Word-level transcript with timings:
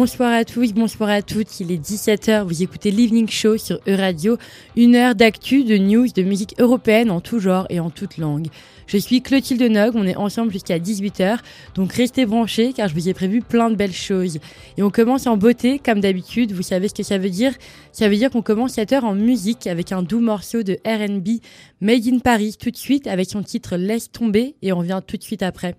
Bonsoir 0.00 0.32
à 0.32 0.46
tous, 0.46 0.72
bonsoir 0.72 1.10
à 1.10 1.20
toutes. 1.20 1.60
Il 1.60 1.70
est 1.70 1.76
17h, 1.76 2.44
vous 2.44 2.62
écoutez 2.62 2.90
l'Evening 2.90 3.28
Show 3.28 3.58
sur 3.58 3.80
E-Radio, 3.86 4.38
une 4.74 4.94
heure 4.94 5.14
d'actu, 5.14 5.62
de 5.62 5.76
news, 5.76 6.06
de 6.06 6.22
musique 6.22 6.54
européenne 6.58 7.10
en 7.10 7.20
tout 7.20 7.38
genre 7.38 7.66
et 7.68 7.80
en 7.80 7.90
toute 7.90 8.16
langue. 8.16 8.46
Je 8.86 8.96
suis 8.96 9.20
Clotilde 9.20 9.60
Nog, 9.60 9.96
on 9.96 10.06
est 10.06 10.16
ensemble 10.16 10.52
jusqu'à 10.52 10.78
18h, 10.78 11.40
donc 11.74 11.92
restez 11.92 12.24
branchés 12.24 12.72
car 12.72 12.88
je 12.88 12.94
vous 12.94 13.10
ai 13.10 13.12
prévu 13.12 13.42
plein 13.42 13.68
de 13.68 13.76
belles 13.76 13.92
choses. 13.92 14.38
Et 14.78 14.82
on 14.82 14.88
commence 14.88 15.26
en 15.26 15.36
beauté, 15.36 15.78
comme 15.78 16.00
d'habitude, 16.00 16.52
vous 16.52 16.62
savez 16.62 16.88
ce 16.88 16.94
que 16.94 17.02
ça 17.02 17.18
veut 17.18 17.28
dire? 17.28 17.52
Ça 17.92 18.08
veut 18.08 18.16
dire 18.16 18.30
qu'on 18.30 18.40
commence 18.40 18.72
cette 18.72 18.94
heure 18.94 19.04
en 19.04 19.14
musique 19.14 19.66
avec 19.66 19.92
un 19.92 20.02
doux 20.02 20.20
morceau 20.20 20.62
de 20.62 20.78
RB 20.86 21.42
Made 21.82 22.06
in 22.06 22.20
Paris 22.20 22.56
tout 22.58 22.70
de 22.70 22.78
suite 22.78 23.06
avec 23.06 23.28
son 23.28 23.42
titre 23.42 23.76
Laisse 23.76 24.10
tomber 24.10 24.54
et 24.62 24.72
on 24.72 24.80
vient 24.80 25.02
tout 25.02 25.18
de 25.18 25.22
suite 25.22 25.42
après. 25.42 25.74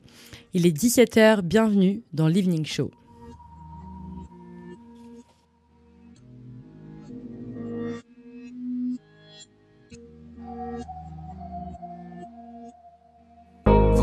Il 0.53 0.67
est 0.67 0.77
17h, 0.77 1.41
bienvenue 1.41 2.03
dans 2.13 2.27
l'Evening 2.27 2.65
Show. 2.65 2.91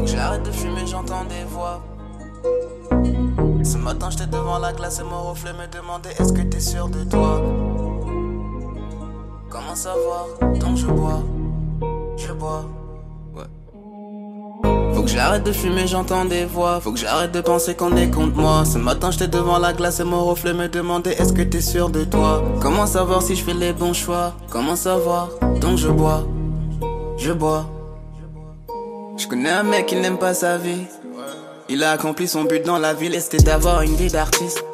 J'arrête 0.07 0.43
de 0.43 0.51
fumer, 0.51 0.87
j'entends 0.87 1.25
des 1.25 1.45
voix. 1.49 1.81
Ce 3.63 3.77
matin, 3.77 4.09
j'étais 4.11 4.27
devant 4.27 4.59
la 4.59 4.73
glace 4.73 5.01
et 5.01 5.05
mon 5.05 5.31
reflet 5.31 5.53
me 5.53 5.67
demandait 5.71 6.11
Est-ce 6.19 6.33
que 6.33 6.43
t'es 6.43 6.61
sûr 6.61 6.89
de 6.89 7.05
toi? 7.05 7.43
Comment 9.51 9.75
savoir 9.75 10.27
que 10.41 10.77
je 10.77 10.87
bois, 10.87 11.23
je 12.17 12.33
bois. 12.33 12.65
Faut 14.95 15.03
que 15.05 15.11
j'arrête 15.11 15.45
de 15.45 15.53
fumer, 15.53 15.87
j'entends 15.87 16.25
des 16.25 16.45
voix. 16.45 16.81
Faut 16.81 16.91
que 16.91 16.99
j'arrête 16.99 17.31
de 17.33 17.41
penser 17.41 17.75
qu'on 17.77 17.97
est 17.97 18.11
contre 18.11 18.37
moi. 18.37 18.65
Ce 18.65 18.79
matin, 18.79 19.11
j'étais 19.13 19.29
devant 19.29 19.59
la 19.59 19.73
glace 19.73 20.01
et 20.01 20.05
mon 20.05 20.25
reflet 20.25 20.53
me 20.53 20.69
demandait 20.69 21.13
Est-ce 21.13 21.33
que 21.33 21.43
t'es 21.43 21.61
sûr 21.61 21.89
de 21.89 22.05
toi? 22.05 22.43
Comment 22.61 22.87
savoir 22.87 23.23
si 23.23 23.37
je 23.37 23.45
fais 23.45 23.55
les 23.55 23.73
bons 23.73 23.93
choix? 23.93 24.35
Comment 24.51 24.75
savoir? 24.75 25.29
Donc 25.61 25.77
je 25.77 25.89
bois, 25.89 26.25
je 27.17 27.33
bois. 27.33 27.67
Je 29.19 29.27
connais 29.27 29.51
un 29.51 29.65
mec 29.65 29.87
qui 29.87 29.97
n'aime 29.97 30.17
pas 30.17 30.33
sa 30.33 30.59
vie. 30.59 30.87
Il 31.69 31.83
a 31.83 31.91
accompli 31.91 32.29
son 32.29 32.45
but 32.45 32.65
dans 32.65 32.79
la 32.79 32.95
ville 32.95 33.17
et 33.17 33.21
c'était 33.21 33.43
d'avoir 33.43 33.83
une 33.83 33.97
vie 33.97 34.07
d'artiste. 34.07 34.65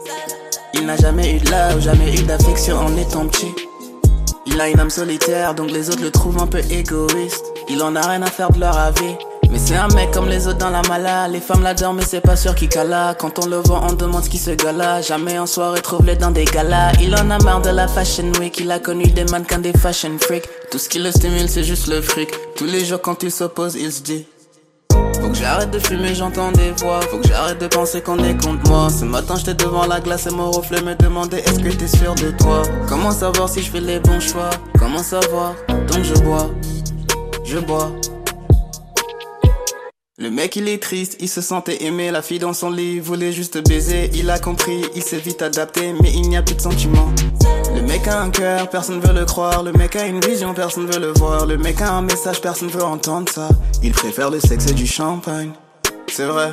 Il 0.75 0.85
n'a 0.85 0.97
jamais 0.97 1.37
eu 1.37 1.39
de 1.39 1.51
love, 1.51 1.81
jamais 1.81 2.15
eu 2.15 2.23
d'affection 2.25 2.77
en 2.77 2.95
étant 2.99 3.27
petit. 3.27 3.55
Il 4.47 4.61
a 4.61 4.69
une 4.69 4.79
âme 4.79 4.91
solitaire, 4.91 5.55
donc 5.55 5.71
les 5.71 5.89
autres 5.89 6.03
le 6.03 6.11
trouvent 6.11 6.43
un 6.43 6.47
peu 6.47 6.61
égoïste. 6.71 7.55
Il 7.71 7.83
en 7.83 7.97
a 7.97 8.07
rien 8.07 8.21
à 8.21 8.27
faire 8.27 8.51
de 8.51 8.61
leur 8.61 8.77
avis. 8.77 9.17
Mais 9.51 9.59
c'est 9.59 9.77
un 9.77 9.89
mec 9.89 10.11
comme 10.11 10.29
les 10.29 10.47
autres 10.47 10.59
dans 10.59 10.71
la 10.71 10.83
mala. 10.83 11.27
Les 11.27 11.41
femmes 11.41 11.63
l'adorent, 11.63 11.95
mais 11.95 12.05
c'est 12.05 12.21
pas 12.21 12.37
sûr 12.37 12.55
qu'il 12.55 12.69
cala. 12.69 13.15
Quand 13.19 13.43
on 13.43 13.47
le 13.47 13.57
voit, 13.57 13.81
on 13.89 13.95
demande 13.95 14.25
ce 14.25 14.29
qui 14.29 14.39
se 14.39 14.51
gala. 14.51 15.01
Jamais 15.01 15.39
en 15.39 15.47
soirée, 15.47 15.81
trouve-le 15.81 16.17
dans 16.17 16.31
des 16.31 16.45
galas. 16.45 16.93
Il 17.01 17.15
en 17.15 17.31
a 17.31 17.39
marre 17.39 17.63
de 17.63 17.71
la 17.71 17.89
fashion 17.89 18.31
week. 18.41 18.59
Il 18.59 18.71
a 18.71 18.79
connu 18.79 19.07
des 19.07 19.25
mannequins, 19.25 19.59
des 19.59 19.73
fashion 19.73 20.19
freaks. 20.21 20.49
Tout 20.71 20.79
ce 20.79 20.89
qui 20.89 20.99
le 20.99 21.11
stimule, 21.11 21.49
c'est 21.49 21.65
juste 21.65 21.87
le 21.87 22.03
fric. 22.03 22.29
Tous 22.57 22.67
les 22.67 22.85
jours, 22.85 23.01
quand 23.01 23.23
il 23.23 23.31
s'oppose, 23.31 23.75
il 23.77 23.91
se 23.91 24.03
dit. 24.03 24.27
J'arrête 25.35 25.71
de 25.71 25.79
fumer, 25.79 26.15
j'entends 26.15 26.53
des 26.53 26.71
voix. 26.73 27.01
Faut 27.03 27.19
que 27.19 27.29
j'arrête 27.29 27.61
de 27.61 27.67
penser 27.67 28.01
qu'on 28.01 28.19
est 28.19 28.41
contre 28.43 28.69
moi. 28.71 28.89
Ce 28.89 29.05
matin, 29.05 29.35
j'étais 29.37 29.55
devant 29.55 29.87
la 29.87 30.01
glace 30.01 30.27
et 30.27 30.31
mon 30.31 30.51
reflet 30.51 30.81
me 30.81 30.95
demandait 30.95 31.41
Est-ce 31.41 31.59
que 31.61 31.69
t'es 31.69 31.89
sûr 31.89 32.15
de 32.15 32.31
toi? 32.31 32.63
Comment 32.89 33.11
savoir 33.11 33.49
si 33.49 33.63
je 33.63 33.71
fais 33.71 33.81
les 33.81 34.01
bons 34.01 34.21
choix? 34.21 34.51
Comment 34.79 35.03
savoir? 35.03 35.55
Donc 35.69 36.03
je 36.03 36.15
bois, 36.23 36.51
je 37.45 37.59
bois. 37.59 37.93
Le 40.17 40.31
mec 40.31 40.57
il 40.57 40.69
est 40.69 40.81
triste, 40.81 41.17
il 41.21 41.29
se 41.29 41.41
sentait 41.41 41.85
aimé, 41.85 42.11
la 42.11 42.23
fille 42.23 42.39
dans 42.39 42.53
son 42.53 42.71
lit 42.71 43.01
voulait 43.01 43.33
juste 43.33 43.59
baiser, 43.69 44.11
il 44.15 44.31
a 44.31 44.39
compris, 44.39 44.83
il 44.95 45.03
s'est 45.03 45.19
vite 45.19 45.43
adapté, 45.43 45.93
mais 46.01 46.13
il 46.13 46.29
n'y 46.29 46.37
a 46.37 46.43
plus 46.43 46.55
de 46.55 46.61
sentiments. 46.61 47.13
Le 47.95 48.01
mec 48.01 48.09
a 48.09 48.23
un 48.23 48.31
cœur, 48.31 48.69
personne 48.71 48.99
veut 48.99 49.13
le 49.13 49.25
croire, 49.25 49.63
le 49.63 49.71
mec 49.71 49.95
a 49.95 50.05
une 50.05 50.21
vision, 50.21 50.53
personne 50.53 50.85
veut 50.85 50.99
le 50.99 51.13
voir, 51.13 51.47
le 51.47 51.57
mec 51.57 51.81
a 51.81 51.93
un 51.93 52.03
message, 52.03 52.41
personne 52.41 52.67
veut 52.67 52.83
entendre 52.83 53.31
ça. 53.33 53.49
Il 53.85 53.93
préfère 53.93 54.31
le 54.31 54.41
sexe 54.41 54.67
et 54.67 54.73
du 54.73 54.85
champagne. 54.85 55.53
C'est 56.09 56.25
vrai, 56.25 56.53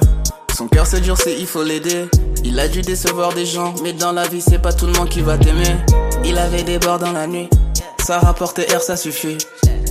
son 0.56 0.68
cœur 0.68 0.86
s'est 0.86 1.02
durci, 1.02 1.32
il 1.40 1.48
faut 1.48 1.64
l'aider. 1.64 2.06
Il 2.44 2.60
a 2.60 2.68
dû 2.68 2.82
décevoir 2.82 3.34
des 3.34 3.48
gens, 3.48 3.74
mais 3.82 3.92
dans 3.92 4.12
la 4.12 4.28
vie 4.28 4.40
c'est 4.40 4.62
pas 4.62 4.72
tout 4.72 4.86
le 4.86 4.94
monde 4.94 5.10
qui 5.10 5.22
va 5.22 5.36
t'aimer. 5.40 5.78
Il 6.24 6.38
avait 6.38 6.62
des 6.62 6.78
bords 6.78 7.00
dans 7.00 7.12
la 7.12 7.26
nuit, 7.26 7.50
ça 7.98 8.20
rapportait 8.20 8.72
air, 8.72 8.84
ça 8.84 8.96
suffit. 8.96 9.40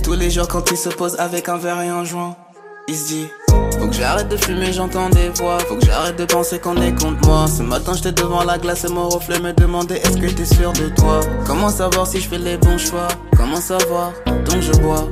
Tous 0.05 0.13
les 0.13 0.31
jours 0.31 0.47
quand 0.47 0.71
il 0.71 0.77
se 0.77 0.87
pose 0.87 1.17
avec 1.19 1.49
un 1.49 1.57
verre 1.57 1.81
et 1.81 1.89
un 1.89 2.05
joint, 2.05 2.37
faut 3.79 3.87
que 3.87 3.93
j'arrête 3.93 4.27
de 4.27 4.37
fumer, 4.37 4.73
j'entends 4.73 5.09
des 5.09 5.29
voix. 5.29 5.59
Faut 5.59 5.75
que 5.75 5.85
j'arrête 5.85 6.17
de 6.17 6.25
penser 6.25 6.59
qu'on 6.59 6.75
est 6.77 6.91
contre 6.91 7.25
moi. 7.27 7.45
Ce 7.47 7.63
matin, 7.63 7.93
j'étais 7.95 8.11
devant 8.11 8.43
la 8.43 8.57
glace 8.57 8.83
et 8.83 8.89
mon 8.89 9.07
reflet 9.09 9.39
me 9.39 9.53
demandait 9.53 9.97
Est-ce 9.99 10.17
que 10.17 10.27
t'es 10.27 10.45
sûr 10.45 10.73
de 10.73 10.89
toi? 10.89 11.21
Comment 11.45 11.69
savoir 11.69 12.05
si 12.07 12.19
je 12.19 12.27
fais 12.27 12.37
les 12.37 12.57
bons 12.57 12.77
choix? 12.77 13.07
Comment 13.37 13.61
savoir? 13.61 14.11
Donc 14.45 14.61
je 14.61 14.71
bois, 14.79 15.07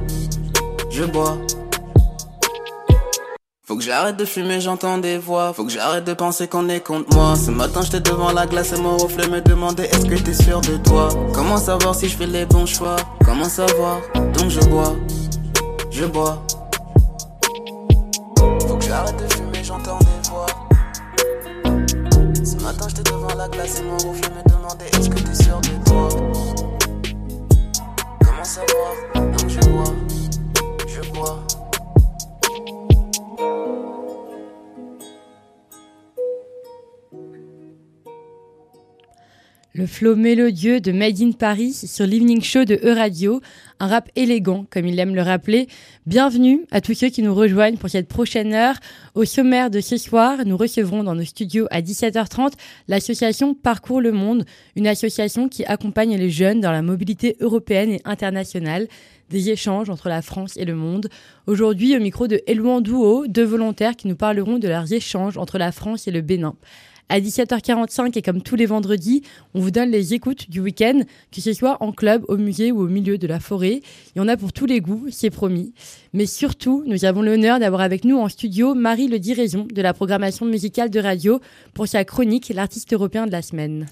je 0.89 1.03
bois. 1.06 1.38
Faut 3.66 3.78
que 3.78 3.84
j'arrête 3.84 4.18
de 4.18 4.25
fumer, 4.25 4.59
j'entends 4.59 4.97
des 4.97 5.18
voix. 5.18 5.53
Faut 5.53 5.63
que 5.63 5.72
j'arrête 5.72 6.03
de 6.03 6.13
penser 6.13 6.47
qu'on 6.47 6.68
est 6.69 6.79
contre 6.79 7.16
moi. 7.16 7.35
Ce 7.35 7.51
matin, 7.51 7.81
j'étais 7.84 8.01
devant 8.01 8.31
la 8.31 8.47
glace 8.47 8.73
et 8.73 8.81
mon 8.81 8.97
reflet 8.97 9.28
me 9.28 9.41
demandait 9.41 9.85
Est-ce 9.85 10.06
que 10.06 10.16
t'es 10.16 10.34
sûr 10.34 10.59
de 10.62 10.78
toi? 10.78 11.09
Comment 11.34 11.57
savoir 11.57 11.95
si 11.95 12.09
je 12.09 12.18
fais 12.18 12.28
les 12.28 12.45
bons 12.45 12.66
choix? 12.66 12.95
Comment 13.23 13.47
savoir? 13.47 14.00
Donc 14.34 14.50
je 14.50 14.59
bois, 14.62 14.95
je 15.91 16.06
bois. 16.06 16.44
J'arrête 18.89 19.17
de 19.17 19.33
fumer, 19.35 19.63
j'entends 19.63 20.00
des 20.00 20.29
voix. 20.31 20.47
Ce 22.44 22.55
matin, 22.55 22.88
j'étais 22.88 23.03
devant 23.03 23.35
la 23.35 23.47
glace 23.47 23.81
et 23.81 23.83
mon 23.83 23.97
reflet 23.97 24.29
me 24.31 24.50
demandait 24.50 24.88
Est-ce 24.88 25.11
que 25.11 25.19
t'es 25.19 25.44
sûr 25.44 25.61
de 25.61 25.85
toi 25.85 26.09
Comment 28.25 28.44
savoir? 28.44 29.19
Le 39.79 39.88
flow 39.88 40.17
mélodieux 40.17 40.81
de 40.81 40.91
Made 40.91 41.22
in 41.22 41.31
Paris 41.31 41.72
sur 41.72 42.06
l'Evening 42.06 42.41
Show 42.41 42.66
de 42.66 42.78
E-Radio, 42.84 43.40
un 43.79 43.88
rap 43.88 44.09
élégant, 44.17 44.66
comme 44.69 44.85
il 44.85 45.00
aime 45.00 45.16
le 45.16 45.22
rappeler. 45.22 45.69
Bienvenue 46.06 46.66
à 46.69 46.81
tous 46.81 46.95
ceux 46.95 47.07
qui 47.07 47.22
nous 47.22 47.34
rejoignent 47.34 47.78
pour 47.78 47.89
cette 47.89 48.09
prochaine 48.09 48.53
heure. 48.53 48.75
Au 49.16 49.23
sommaire 49.23 49.69
de 49.69 49.79
ce 49.79 49.95
soir, 49.95 50.39
nous 50.45 50.57
recevrons 50.57 51.01
dans 51.01 51.16
nos 51.16 51.23
studios 51.23 51.66
à 51.72 51.79
17h30 51.79 52.56
l'association 52.89 53.53
Parcours 53.53 54.01
le 54.01 54.12
Monde, 54.12 54.44
une 54.75 54.85
association 54.85 55.47
qui 55.47 55.63
accompagne 55.63 56.18
les 56.18 56.29
jeunes 56.29 56.59
dans 56.59 56.73
la 56.73 56.81
mobilité 56.81 57.38
européenne 57.39 57.91
et 57.91 58.01
internationale 58.03 58.89
des 59.29 59.50
échanges 59.50 59.89
entre 59.89 60.09
la 60.09 60.22
France 60.22 60.57
et 60.57 60.66
le 60.66 60.75
monde. 60.75 61.07
Aujourd'hui, 61.47 61.95
au 61.95 62.01
micro 62.01 62.28
de 62.28 62.41
Elouan 62.47 62.81
Douo, 62.81 63.28
deux 63.28 63.45
volontaires 63.45 63.95
qui 63.95 64.09
nous 64.09 64.18
parleront 64.18 64.59
de 64.59 64.68
leurs 64.68 64.91
échanges 64.91 65.38
entre 65.38 65.57
la 65.57 65.72
France 65.72 66.06
et 66.06 66.12
le 66.12 66.19
Bénin. 66.19 66.56
À 67.12 67.20
17h45 67.20 68.16
et 68.20 68.22
comme 68.22 68.44
tous 68.44 68.56
les 68.56 68.68
vendredis, 68.68 69.24
on 69.56 69.59
vous 69.59 69.72
donne 69.72 69.90
les 69.90 70.14
écoutes 70.14 70.47
du 70.47 70.59
week-end, 70.59 71.02
que 71.31 71.42
ce 71.42 71.53
soit 71.53 71.78
en 71.81 71.92
club, 71.92 72.24
au 72.28 72.38
musée 72.38 72.72
ou 72.72 72.81
au 72.81 72.88
milieu 72.88 73.18
de 73.18 73.25
la 73.25 73.40
forêt. 73.40 73.81
Il 74.16 74.20
y 74.20 74.22
en 74.22 74.28
a 74.28 74.38
pour 74.38 74.53
tous 74.53 74.68
les 74.68 74.80
goûts, 74.80 75.08
c'est 75.09 75.31
promis. 75.31 75.74
Mais 76.14 76.28
surtout, 76.28 76.84
nous 76.86 77.06
avons 77.06 77.24
l'honneur 77.24 77.59
d'avoir 77.59 77.81
avec 77.81 78.06
nous 78.06 78.19
en 78.19 78.30
studio 78.30 78.75
Marie 78.75 79.08
Le 79.08 79.18
Diraison 79.18 79.68
de 79.74 79.81
la 79.81 79.96
programmation 79.96 80.46
musicale 80.46 80.92
de 80.92 81.00
radio 81.00 81.40
pour 81.74 81.88
sa 81.88 82.06
chronique 82.06 82.52
L'artiste 82.53 82.94
européen 82.94 83.25
de 83.25 83.31
la 83.31 83.42
semaine. 83.42 83.88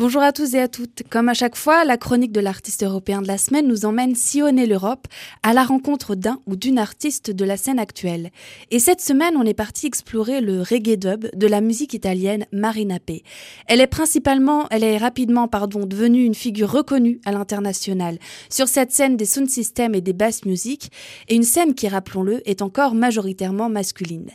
Bonjour 0.00 0.22
à 0.22 0.32
tous 0.32 0.54
et 0.54 0.60
à 0.60 0.66
toutes. 0.66 1.02
Comme 1.10 1.28
à 1.28 1.34
chaque 1.34 1.56
fois, 1.56 1.84
la 1.84 1.98
chronique 1.98 2.32
de 2.32 2.40
l'artiste 2.40 2.82
européen 2.82 3.20
de 3.20 3.28
la 3.28 3.36
semaine 3.36 3.66
nous 3.66 3.84
emmène 3.84 4.14
sillonner 4.14 4.64
l'Europe 4.64 5.06
à 5.42 5.52
la 5.52 5.62
rencontre 5.62 6.14
d'un 6.14 6.40
ou 6.46 6.56
d'une 6.56 6.78
artiste 6.78 7.30
de 7.30 7.44
la 7.44 7.58
scène 7.58 7.78
actuelle. 7.78 8.30
Et 8.70 8.78
cette 8.78 9.02
semaine, 9.02 9.34
on 9.36 9.44
est 9.44 9.52
parti 9.52 9.86
explorer 9.86 10.40
le 10.40 10.62
reggae 10.62 10.96
dub 10.96 11.26
de 11.36 11.46
la 11.46 11.60
musique 11.60 11.92
italienne 11.92 12.46
Marina 12.50 12.98
P. 12.98 13.24
Elle 13.66 13.82
est 13.82 13.86
principalement, 13.86 14.66
elle 14.70 14.84
est 14.84 14.96
rapidement, 14.96 15.48
pardon, 15.48 15.84
devenue 15.84 16.24
une 16.24 16.34
figure 16.34 16.70
reconnue 16.70 17.20
à 17.26 17.32
l'international 17.32 18.18
sur 18.48 18.68
cette 18.68 18.92
scène 18.92 19.18
des 19.18 19.26
sound 19.26 19.50
systems 19.50 19.94
et 19.94 20.00
des 20.00 20.14
bass 20.14 20.46
music 20.46 20.90
et 21.28 21.34
une 21.34 21.42
scène 21.42 21.74
qui, 21.74 21.88
rappelons-le, 21.88 22.40
est 22.48 22.62
encore 22.62 22.94
majoritairement 22.94 23.68
masculine. 23.68 24.30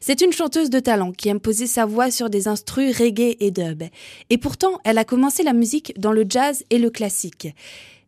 C'est 0.00 0.22
une 0.22 0.32
chanteuse 0.32 0.70
de 0.70 0.80
talent 0.80 1.12
qui 1.12 1.28
aime 1.28 1.40
poser 1.40 1.66
sa 1.66 1.84
voix 1.84 2.10
sur 2.10 2.30
des 2.30 2.48
instrus 2.48 2.96
reggae 2.96 3.36
et 3.38 3.50
dub. 3.50 3.82
Et 4.30 4.38
pourtant, 4.38 4.78
elle 4.84 4.96
a 4.96 5.04
commencé 5.10 5.42
la 5.42 5.52
musique 5.52 5.92
dans 5.98 6.12
le 6.12 6.24
jazz 6.28 6.62
et 6.70 6.78
le 6.78 6.88
classique. 6.88 7.48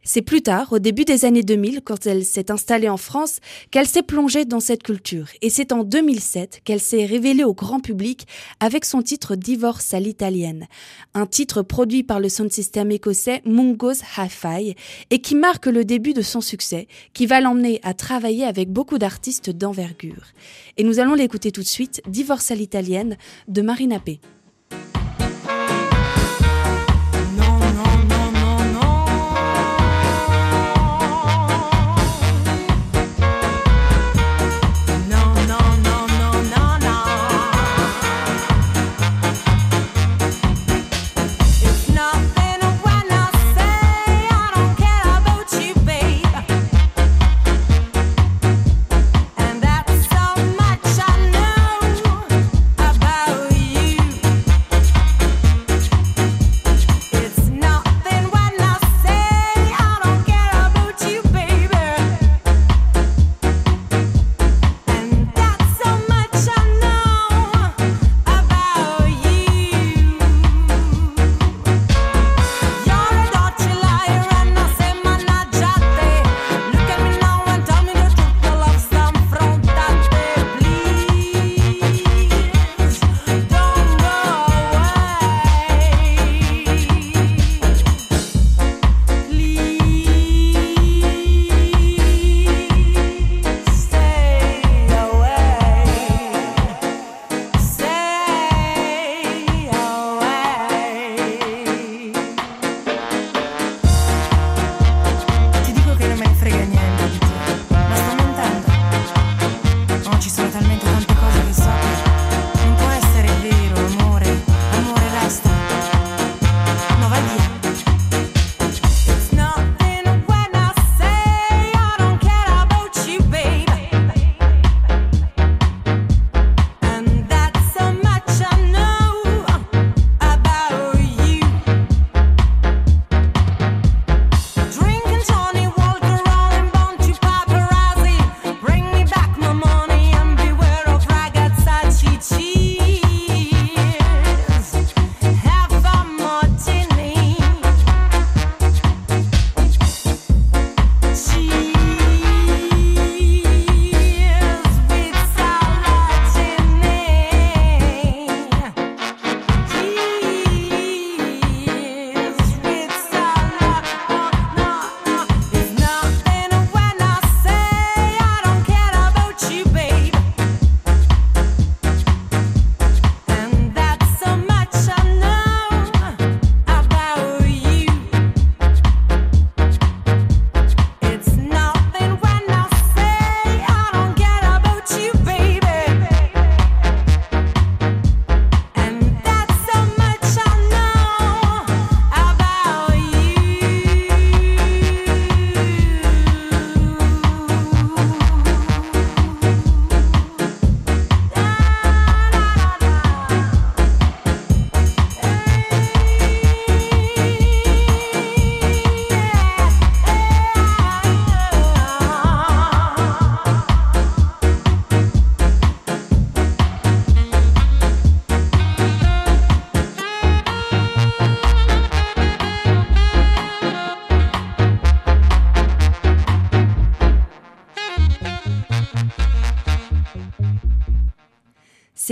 C'est 0.05 0.23
plus 0.23 0.41
tard, 0.41 0.73
au 0.73 0.79
début 0.79 1.05
des 1.05 1.25
années 1.25 1.43
2000, 1.43 1.81
quand 1.85 2.07
elle 2.07 2.25
s'est 2.25 2.53
installée 2.53 2.89
en 2.89 2.97
France, 2.97 3.41
qu'elle 3.73 3.89
s'est 3.89 4.05
plongée 4.05 4.45
dans 4.45 4.61
cette 4.61 4.85
culture. 4.85 5.27
Et 5.43 5.51
c'est 5.51 5.73
en 5.73 5.83
2007 5.83 6.61
qu'elle 6.65 6.81
s'est 6.81 7.05
révélée 7.05 7.43
au 7.43 7.55
grand 7.55 7.81
public 7.81 8.29
avec 8.61 8.85
son 8.85 9.03
titre 9.03 9.35
Divorce 9.35 9.95
à 9.95 9.99
l'italienne. 9.99 10.69
Un 11.15 11.27
titre 11.27 11.63
produit 11.63 12.05
par 12.05 12.21
le 12.21 12.29
sound 12.29 12.53
system 12.53 12.93
écossais 12.93 13.43
Mungo's 13.47 14.03
Hi-Fi 14.17 14.77
et 15.11 15.21
qui 15.21 15.35
marque 15.35 15.67
le 15.67 15.85
début 15.85 16.13
de 16.13 16.23
son 16.23 16.41
succès, 16.41 16.87
qui 17.15 17.27
va 17.27 17.41
l'emmener 17.41 17.81
à 17.83 17.95
travailler 17.95 18.45
avec 18.45 18.71
beaucoup 18.71 18.99
d'artistes 18.99 19.51
d'envergure. 19.51 20.27
Et 20.77 20.85
nous 20.85 21.01
allons 21.01 21.15
l'écouter 21.15 21.51
tout 21.51 21.63
de 21.63 21.67
suite, 21.67 22.01
Divorce 22.07 22.53
à 22.53 22.55
l'italienne 22.55 23.17
de 23.49 23.63
Marina 23.63 23.99
P. 23.99 24.21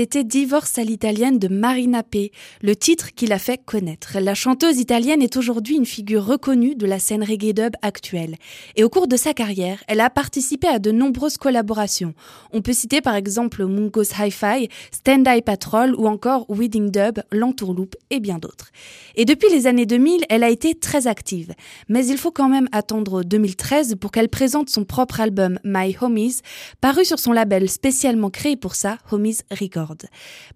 C'était 0.00 0.24
Divorce 0.24 0.78
à 0.78 0.82
l'italienne 0.82 1.38
de 1.38 1.48
Marina 1.48 2.02
P, 2.02 2.32
le 2.62 2.74
titre 2.74 3.10
qui 3.14 3.26
l'a 3.26 3.38
fait 3.38 3.62
connaître. 3.62 4.16
La 4.18 4.34
chanteuse 4.34 4.78
italienne 4.78 5.20
est 5.20 5.36
aujourd'hui 5.36 5.76
une 5.76 5.84
figure 5.84 6.24
reconnue 6.24 6.74
de 6.74 6.86
la 6.86 6.98
scène 6.98 7.22
reggae 7.22 7.52
dub 7.52 7.74
actuelle. 7.82 8.36
Et 8.76 8.82
au 8.82 8.88
cours 8.88 9.08
de 9.08 9.18
sa 9.18 9.34
carrière, 9.34 9.84
elle 9.88 10.00
a 10.00 10.08
participé 10.08 10.68
à 10.68 10.78
de 10.78 10.90
nombreuses 10.90 11.36
collaborations. 11.36 12.14
On 12.50 12.62
peut 12.62 12.72
citer 12.72 13.02
par 13.02 13.14
exemple 13.14 13.66
Mungo's 13.66 14.18
Hi-Fi, 14.18 14.70
Stand 14.90 15.28
Eye 15.28 15.42
Patrol 15.42 15.94
ou 15.94 16.06
encore 16.06 16.46
Wedding 16.48 16.90
Dub, 16.90 17.18
L'Entourloupe 17.30 17.96
et 18.08 18.20
bien 18.20 18.38
d'autres. 18.38 18.70
Et 19.20 19.26
depuis 19.26 19.50
les 19.50 19.66
années 19.66 19.84
2000, 19.84 20.24
elle 20.30 20.42
a 20.42 20.48
été 20.48 20.74
très 20.74 21.06
active. 21.06 21.52
Mais 21.90 22.06
il 22.06 22.16
faut 22.16 22.30
quand 22.30 22.48
même 22.48 22.70
attendre 22.72 23.22
2013 23.22 23.96
pour 24.00 24.12
qu'elle 24.12 24.30
présente 24.30 24.70
son 24.70 24.86
propre 24.86 25.20
album 25.20 25.58
My 25.62 25.94
Homies, 26.00 26.40
paru 26.80 27.04
sur 27.04 27.18
son 27.18 27.32
label 27.32 27.68
spécialement 27.68 28.30
créé 28.30 28.56
pour 28.56 28.74
ça, 28.74 28.96
Homies 29.12 29.40
Records. 29.50 30.06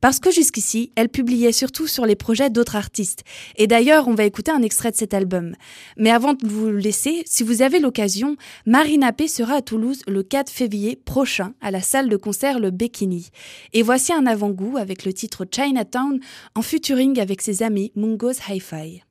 Parce 0.00 0.18
que 0.18 0.30
jusqu'ici, 0.30 0.92
elle 0.96 1.10
publiait 1.10 1.52
surtout 1.52 1.86
sur 1.86 2.06
les 2.06 2.16
projets 2.16 2.48
d'autres 2.48 2.76
artistes. 2.76 3.22
Et 3.56 3.66
d'ailleurs, 3.66 4.08
on 4.08 4.14
va 4.14 4.24
écouter 4.24 4.50
un 4.50 4.62
extrait 4.62 4.92
de 4.92 4.96
cet 4.96 5.12
album. 5.12 5.52
Mais 5.98 6.10
avant 6.10 6.32
de 6.32 6.48
vous 6.48 6.68
le 6.68 6.78
laisser, 6.78 7.22
si 7.26 7.42
vous 7.42 7.60
avez 7.60 7.80
l'occasion, 7.80 8.34
Marina 8.64 9.12
P 9.12 9.28
sera 9.28 9.56
à 9.56 9.60
Toulouse 9.60 10.00
le 10.08 10.22
4 10.22 10.50
février 10.50 10.96
prochain 10.96 11.52
à 11.60 11.70
la 11.70 11.82
salle 11.82 12.08
de 12.08 12.16
concert 12.16 12.58
Le 12.60 12.70
Bikini. 12.70 13.28
Et 13.74 13.82
voici 13.82 14.14
un 14.14 14.24
avant-goût 14.24 14.78
avec 14.78 15.04
le 15.04 15.12
titre 15.12 15.44
Chinatown 15.54 16.18
en 16.54 16.62
futuring 16.62 17.20
avec 17.20 17.42
ses 17.42 17.62
amis 17.62 17.92
Mungo's 17.94 18.40
Hi-Fi. 18.54 19.02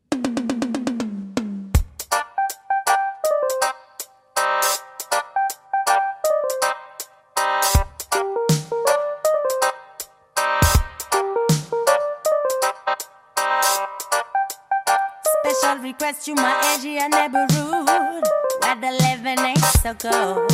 request 15.84 16.28
you 16.28 16.36
my 16.36 16.78
never 17.12 17.46
rude. 17.52 18.24
Where 18.62 18.76
the 18.80 18.92
living 19.04 19.40
ain't 19.40 19.60
so 19.60 19.94
good. 19.94 20.48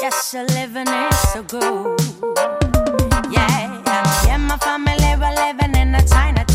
Yes, 0.00 0.32
the 0.32 0.44
living 0.54 0.88
ain't 0.88 1.14
so 1.32 1.42
good. 1.42 2.00
Yeah, 3.30 3.82
yeah, 4.26 4.38
my 4.38 4.56
family 4.56 5.12
were 5.20 5.34
living 5.44 5.74
in 5.76 5.94
a 5.94 6.02
Chinatown 6.08 6.51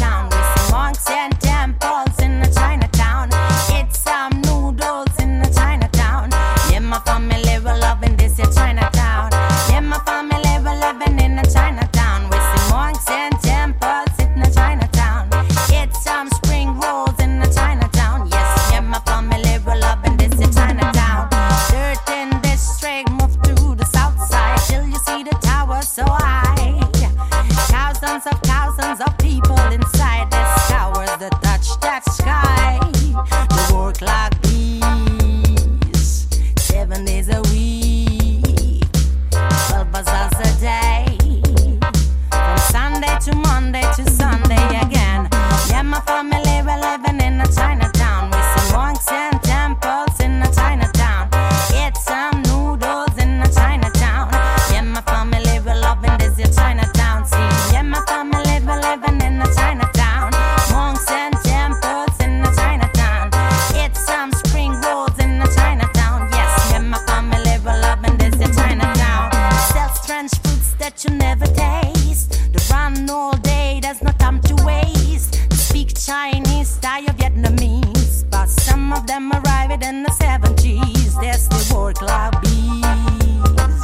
Chinese, 76.07 76.69
style 76.69 77.03
Vietnamese, 77.19 78.23
but 78.31 78.47
some 78.47 78.93
of 78.93 79.05
them 79.07 79.29
arrived 79.29 79.83
in 79.83 80.03
the 80.03 80.09
70s. 80.11 81.19
There's 81.19 81.49
the 81.49 81.75
work 81.75 82.01
like 82.01 82.31
bees, 82.41 83.81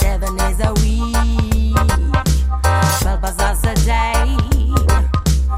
seven 0.00 0.36
days 0.36 0.58
a 0.58 0.74
week, 0.82 1.76
twelve 3.00 3.20
bazaars 3.20 3.62
a 3.62 3.74
day, 3.86 4.36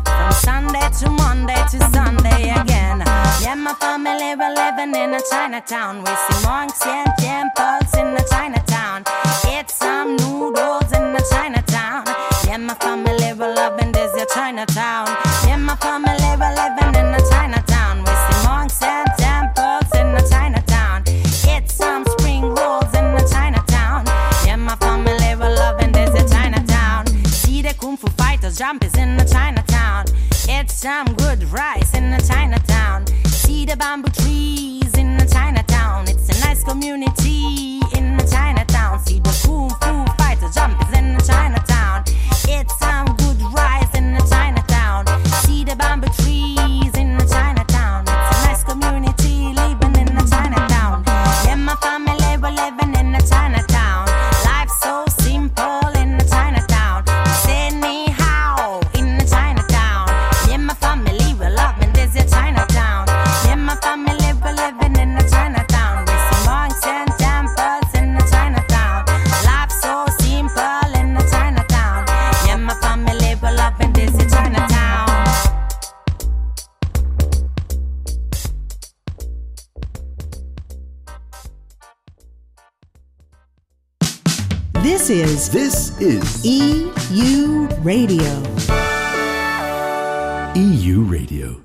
from 0.05 0.33
Sunday 0.33 0.87
to 1.01 1.09
Monday 1.09 1.63
to 1.71 1.79
Sunday 1.89 2.51
again. 2.61 3.03
Yeah, 3.41 3.55
my 3.57 3.73
family 3.81 4.35
we're 4.37 4.53
living 4.53 4.95
in 4.95 5.15
a 5.15 5.21
Chinatown. 5.31 6.05
We 6.05 6.13
see 6.15 6.45
monks 6.45 6.85
and 6.85 7.09
temples 7.19 7.95
in 7.95 8.09
a 8.09 8.25
Chinatown. 8.29 9.05
It's 9.45 9.77
some 9.77 10.17
noodles 10.17 10.93
in 10.93 11.17
a 11.17 11.23
Chinatown. 11.31 11.60
Radio. 87.91 88.23
EU 90.55 91.03
Radio. 91.03 91.61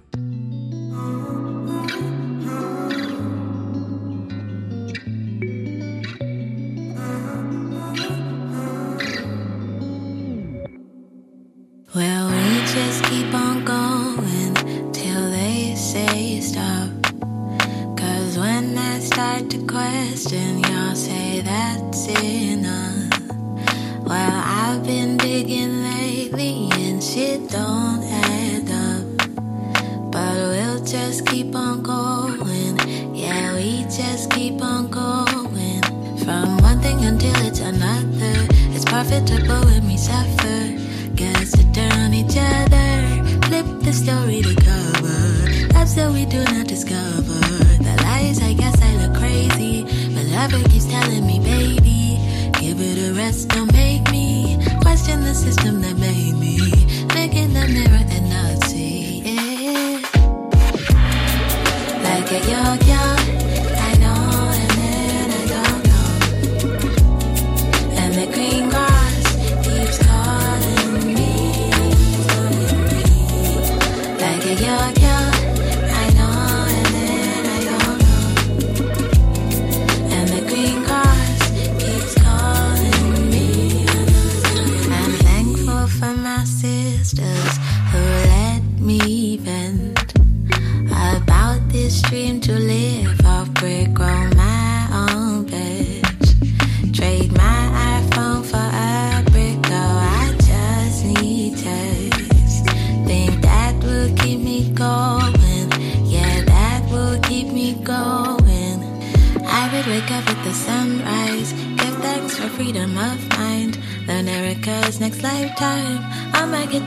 Well, 11.93 12.31
we 12.31 12.65
just 12.73 13.04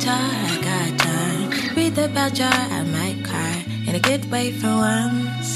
I 0.07 0.59
got 0.63 0.99
time. 0.99 1.77
Read 1.77 1.99
about 1.99 2.39
your, 2.39 2.49
I 2.49 2.83
might 2.85 3.25
cry. 3.25 3.65
In 3.87 3.95
a 3.95 4.01
good 4.01 4.31
way 4.31 4.53
for 4.53 4.69
once. 4.69 5.55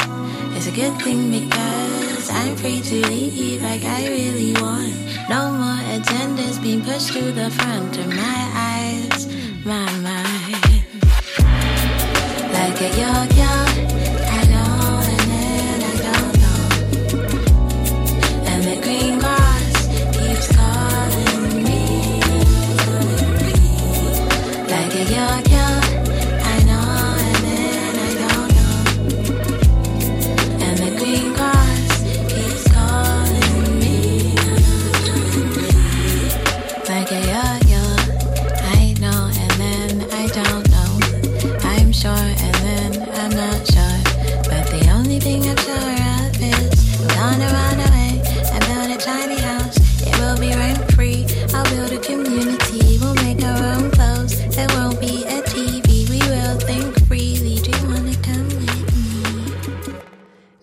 It's 0.56 0.66
a 0.66 0.72
good 0.72 1.00
thing 1.02 1.30
because 1.30 2.30
I'm 2.30 2.56
free 2.56 2.80
to 2.80 3.06
leave 3.08 3.62
like 3.62 3.84
I 3.84 4.08
really 4.08 4.52
want. 4.54 4.94
No 5.28 5.52
more 5.52 5.82
agendas 5.96 6.60
being 6.62 6.82
pushed 6.82 7.12
to 7.12 7.32
the 7.32 7.50
front 7.50 7.96
of 7.98 8.08
my 8.08 8.40
eyes, 8.54 9.26
my 9.64 9.90
mind. 10.00 10.84
Like 12.52 12.80
a 12.80 12.88
yo-yo, 13.00 13.50
I 13.50 13.71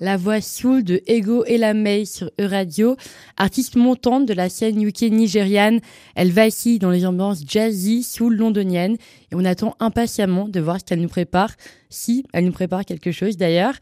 La 0.10 0.18
voix 0.18 0.42
soul 0.42 0.84
de 0.84 1.04
Ego 1.06 1.46
Elamay 1.46 2.04
sur 2.04 2.32
E-Radio, 2.42 2.98
artiste 3.38 3.76
montante 3.76 4.26
de 4.26 4.34
la 4.34 4.50
scène 4.50 4.82
UK 4.82 5.04
nigériane, 5.04 5.82
elle 6.16 6.32
vacille 6.32 6.80
dans 6.80 6.90
les 6.90 7.06
ambiances 7.06 7.44
jazzy, 7.48 8.02
soul 8.02 8.36
londoniennes. 8.36 8.98
Et 9.32 9.36
on 9.36 9.46
attend 9.46 9.76
impatiemment 9.80 10.48
de 10.48 10.60
voir 10.60 10.80
ce 10.80 10.86
qu'elle 10.86 11.02
nous 11.02 11.10
prépare, 11.10 11.52
si 11.92 12.26
elle 12.34 12.46
nous 12.46 12.52
prépare 12.52 12.86
quelque 12.86 13.12
chose 13.12 13.38
d'ailleurs. 13.38 13.76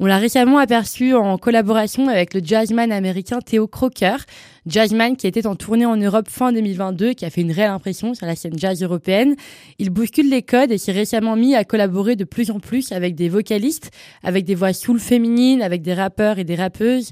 On 0.00 0.06
l'a 0.06 0.16
récemment 0.16 0.56
aperçue 0.56 1.12
en 1.12 1.36
collaboration 1.36 2.08
avec 2.08 2.32
le 2.32 2.40
jazzman 2.42 2.90
américain 2.90 3.40
Theo 3.44 3.66
Croker, 3.66 4.24
jazzman 4.66 5.16
qui 5.16 5.26
était 5.26 5.46
en 5.46 5.56
tournée 5.56 5.86
en 5.86 5.96
Europe 5.96 6.28
fin 6.28 6.52
2022 6.52 7.12
qui 7.12 7.24
a 7.24 7.30
fait 7.30 7.42
une 7.42 7.52
réelle 7.52 7.70
impression 7.70 8.14
sur 8.14 8.26
la 8.26 8.36
scène 8.36 8.58
jazz 8.58 8.82
européenne. 8.82 9.36
Il 9.78 9.90
bouscule 9.90 10.30
les 10.30 10.42
codes 10.42 10.72
et 10.72 10.78
s'est 10.78 10.92
récemment 10.92 11.36
mis 11.36 11.54
à 11.54 11.64
collaborer 11.64 12.16
de 12.16 12.24
plus 12.24 12.50
en 12.50 12.60
plus 12.60 12.92
avec 12.92 13.14
des 13.14 13.28
vocalistes, 13.28 13.90
avec 14.22 14.44
des 14.44 14.54
voix 14.54 14.72
soul 14.72 14.98
féminines, 14.98 15.62
avec 15.62 15.82
des 15.82 15.94
rappeurs 15.94 16.38
et 16.38 16.44
des 16.44 16.54
rappeuses. 16.54 17.10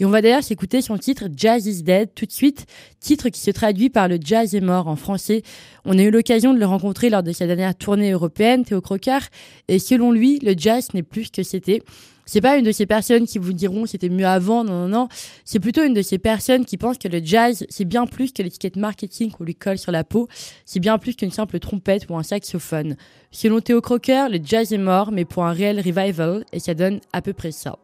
Et 0.00 0.04
on 0.04 0.10
va 0.10 0.22
d'ailleurs 0.22 0.42
s'écouter 0.42 0.82
son 0.82 0.98
titre 0.98 1.28
Jazz 1.34 1.66
is 1.66 1.82
Dead 1.82 2.10
tout 2.14 2.26
de 2.26 2.32
suite, 2.32 2.66
titre 3.00 3.28
qui 3.28 3.40
se 3.40 3.50
traduit 3.50 3.90
par 3.90 4.08
le 4.08 4.18
jazz 4.20 4.54
est 4.54 4.60
mort 4.60 4.88
en 4.88 4.96
français. 4.96 5.42
On 5.84 5.98
a 5.98 6.02
eu 6.02 6.10
l'occasion 6.10 6.52
de 6.52 6.58
le 6.58 6.66
rencontrer 6.66 7.10
lors 7.10 7.22
de 7.22 7.32
sa 7.32 7.46
dernière 7.46 7.74
tournée 7.76 8.10
européenne, 8.10 8.64
Théo 8.64 8.80
Crocker, 8.80 9.20
et 9.68 9.78
selon 9.78 10.10
lui, 10.10 10.38
le 10.40 10.54
jazz 10.56 10.88
n'est 10.94 11.02
plus 11.02 11.24
ce 11.24 11.32
que 11.32 11.42
c'était. 11.42 11.82
C'est 12.26 12.40
pas 12.40 12.56
une 12.56 12.64
de 12.64 12.72
ces 12.72 12.86
personnes 12.86 13.26
qui 13.26 13.38
vous 13.38 13.52
diront 13.52 13.86
c'était 13.86 14.08
mieux 14.08 14.26
avant, 14.26 14.64
non, 14.64 14.82
non, 14.82 14.88
non. 14.88 15.08
C'est 15.44 15.60
plutôt 15.60 15.82
une 15.82 15.94
de 15.94 16.02
ces 16.02 16.18
personnes 16.18 16.64
qui 16.64 16.76
pensent 16.76 16.98
que 16.98 17.08
le 17.08 17.20
jazz, 17.22 17.66
c'est 17.68 17.84
bien 17.84 18.06
plus 18.06 18.32
que 18.32 18.42
l'étiquette 18.42 18.76
marketing 18.76 19.30
qu'on 19.30 19.44
lui 19.44 19.54
colle 19.54 19.78
sur 19.78 19.92
la 19.92 20.04
peau. 20.04 20.28
C'est 20.64 20.80
bien 20.80 20.98
plus 20.98 21.14
qu'une 21.14 21.30
simple 21.30 21.58
trompette 21.58 22.06
ou 22.08 22.16
un 22.16 22.22
saxophone. 22.22 22.96
Selon 23.30 23.60
Théo 23.60 23.80
Crocker, 23.80 24.28
le 24.30 24.38
jazz 24.42 24.72
est 24.72 24.78
mort, 24.78 25.12
mais 25.12 25.24
pour 25.24 25.44
un 25.44 25.52
réel 25.52 25.80
revival, 25.80 26.44
et 26.52 26.60
ça 26.60 26.74
donne 26.74 27.00
à 27.12 27.22
peu 27.22 27.32
près 27.32 27.52
ça. 27.52 27.78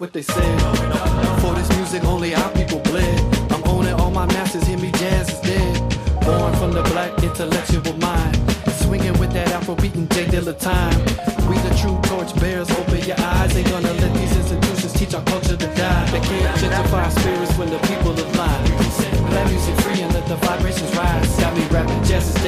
What 0.00 0.14
they 0.14 0.22
said. 0.22 0.60
For 1.42 1.52
this 1.54 1.68
music, 1.76 2.04
only 2.04 2.34
our 2.34 2.50
people 2.52 2.78
bled. 2.80 3.20
I'm 3.52 3.62
owning 3.68 3.92
all 3.92 4.10
my 4.10 4.24
masters, 4.26 4.64
hear 4.66 4.78
me, 4.78 4.90
jazz 4.92 5.28
is 5.28 5.40
dead. 5.40 5.78
Born 6.24 6.54
from 6.56 6.72
the 6.72 6.82
black 6.90 7.22
intellectual 7.22 7.92
mind. 7.98 8.34
Swinging 8.80 9.12
with 9.20 9.30
that 9.34 9.52
Afro 9.52 9.74
beating 9.74 10.08
J 10.08 10.24
Dilla 10.24 10.58
time. 10.58 10.98
We 11.48 11.56
the 11.68 11.74
true 11.76 12.00
torch 12.08 12.34
bearers, 12.40 12.70
open 12.70 13.00
your 13.04 13.20
eyes. 13.20 13.54
Ain't 13.54 13.68
gonna 13.68 13.92
let 13.92 14.14
these 14.14 14.34
institutions 14.34 14.92
teach 14.94 15.12
our 15.12 15.24
culture 15.24 15.56
to 15.56 15.68
die. 15.76 16.10
They 16.10 16.20
can't 16.20 16.56
gentrify 16.56 17.10
spirits 17.20 17.54
when 17.58 17.68
the 17.68 17.78
people 17.90 18.12
are 18.12 18.32
blind. 18.32 18.70
Let 19.30 19.46
music 19.50 19.76
free 19.84 20.00
and 20.00 20.12
let 20.14 20.26
the 20.26 20.36
vibrations 20.36 20.96
rise. 20.96 21.28
Got 21.38 21.54
me 21.54 21.66
rapping, 21.68 22.02
jazz 22.04 22.39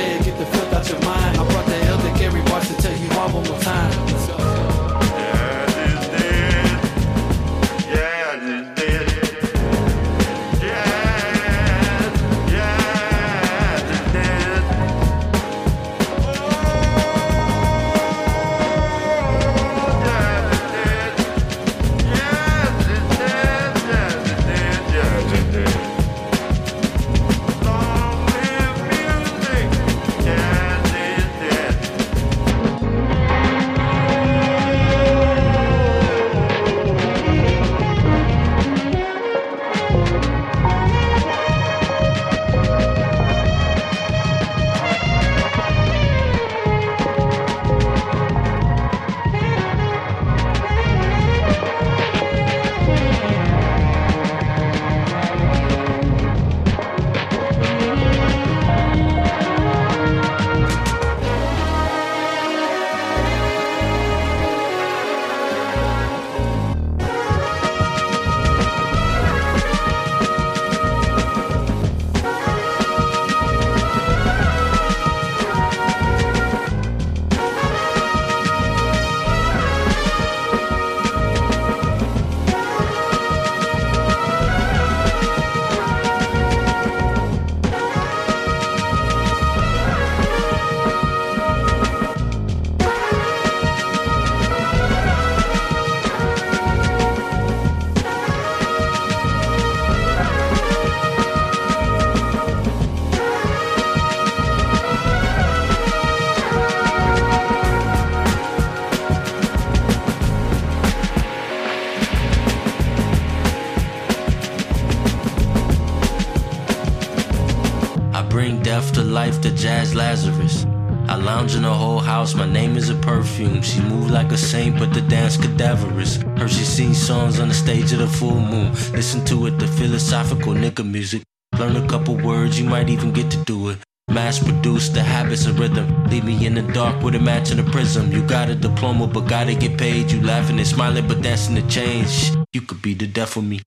Lazarus. 119.95 120.67
I 121.09 121.17
lounge 121.17 121.55
in 121.57 121.65
her 121.65 121.71
whole 121.71 121.99
house, 121.99 122.35
my 122.35 122.47
name 122.47 122.77
is 122.77 122.89
a 122.89 122.95
perfume. 122.95 123.61
She 123.63 123.81
moved 123.81 124.11
like 124.11 124.31
a 124.33 124.39
saint, 124.39 124.79
but 124.79 124.95
the 124.95 125.01
dance 125.03 125.37
cadaverous. 125.37 126.17
Her 126.39 126.49
she 126.49 126.65
sings 126.65 127.01
songs 127.01 127.41
on 127.41 127.49
the 127.49 127.55
stage 127.55 127.93
of 127.93 127.99
the 127.99 128.07
full 128.07 128.41
moon. 128.41 128.73
Listen 128.93 129.25
to 129.27 129.47
it, 129.47 129.59
the 129.59 129.67
philosophical 129.67 130.55
nigga 130.55 130.89
music. 130.89 131.23
Learn 131.59 131.77
a 131.77 131.87
couple 131.89 132.17
words, 132.17 132.59
you 132.59 132.69
might 132.69 132.89
even 132.89 133.13
get 133.13 133.31
to 133.31 133.39
do 133.45 133.71
it. 133.71 133.79
Mass 134.11 134.39
produce 134.39 134.89
the 134.89 135.03
habits 135.03 135.47
of 135.47 135.59
rhythm. 135.59 136.05
Leave 136.05 136.25
me 136.25 136.47
in 136.47 136.55
the 136.55 136.63
dark 136.63 137.03
with 137.03 137.15
a 137.15 137.19
match 137.21 137.51
and 137.51 137.61
a 137.61 137.65
prism. 137.65 138.13
You 138.13 138.23
got 138.23 138.49
a 138.49 138.55
diploma, 138.55 139.07
but 139.07 139.29
gotta 139.29 139.55
get 139.55 139.79
paid. 139.79 140.11
You 140.11 140.23
laughing 140.23 140.59
and 140.59 140.67
smiling, 140.67 141.09
but 141.09 141.23
dancing 141.23 141.55
to 141.57 141.67
change. 141.69 142.33
You 142.53 142.63
could 142.63 142.83
be 142.83 142.95
the 142.95 143.07
death 143.07 143.37
of 143.37 143.45
me. 143.45 143.61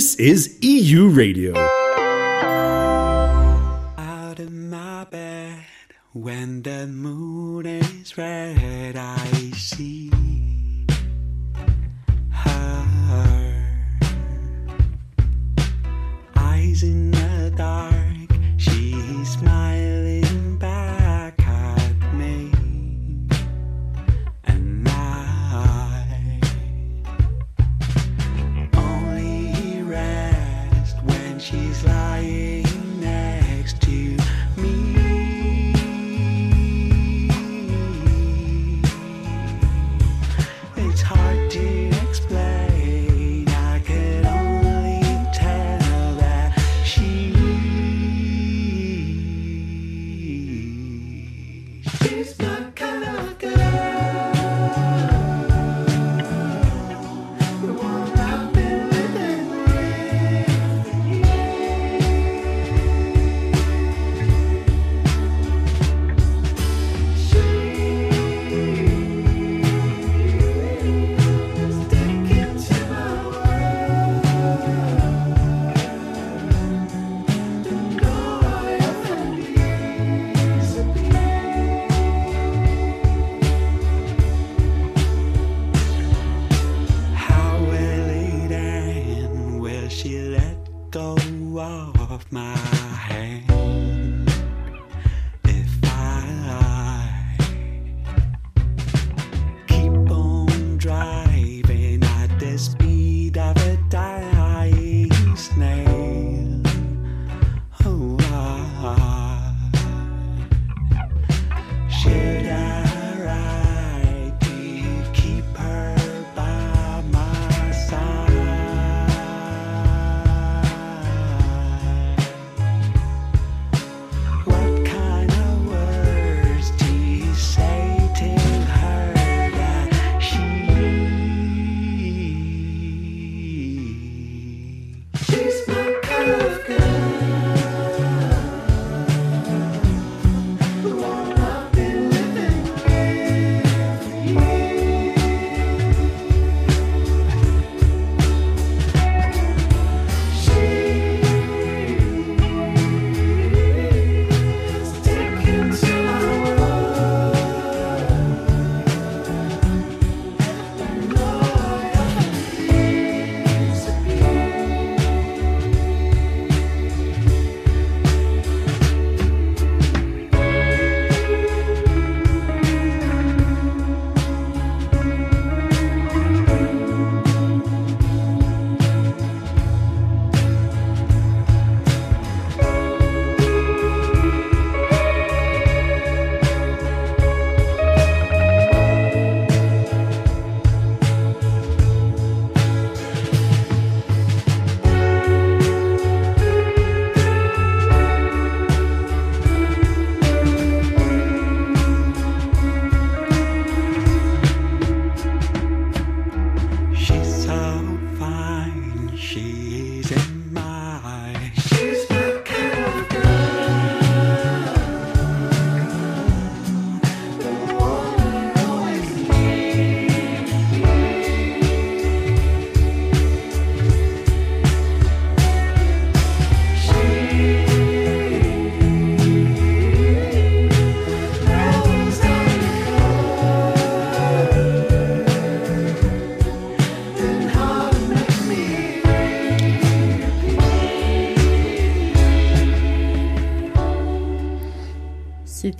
This 0.00 0.14
is 0.14 0.56
EU 0.62 1.08
Radio. 1.08 1.69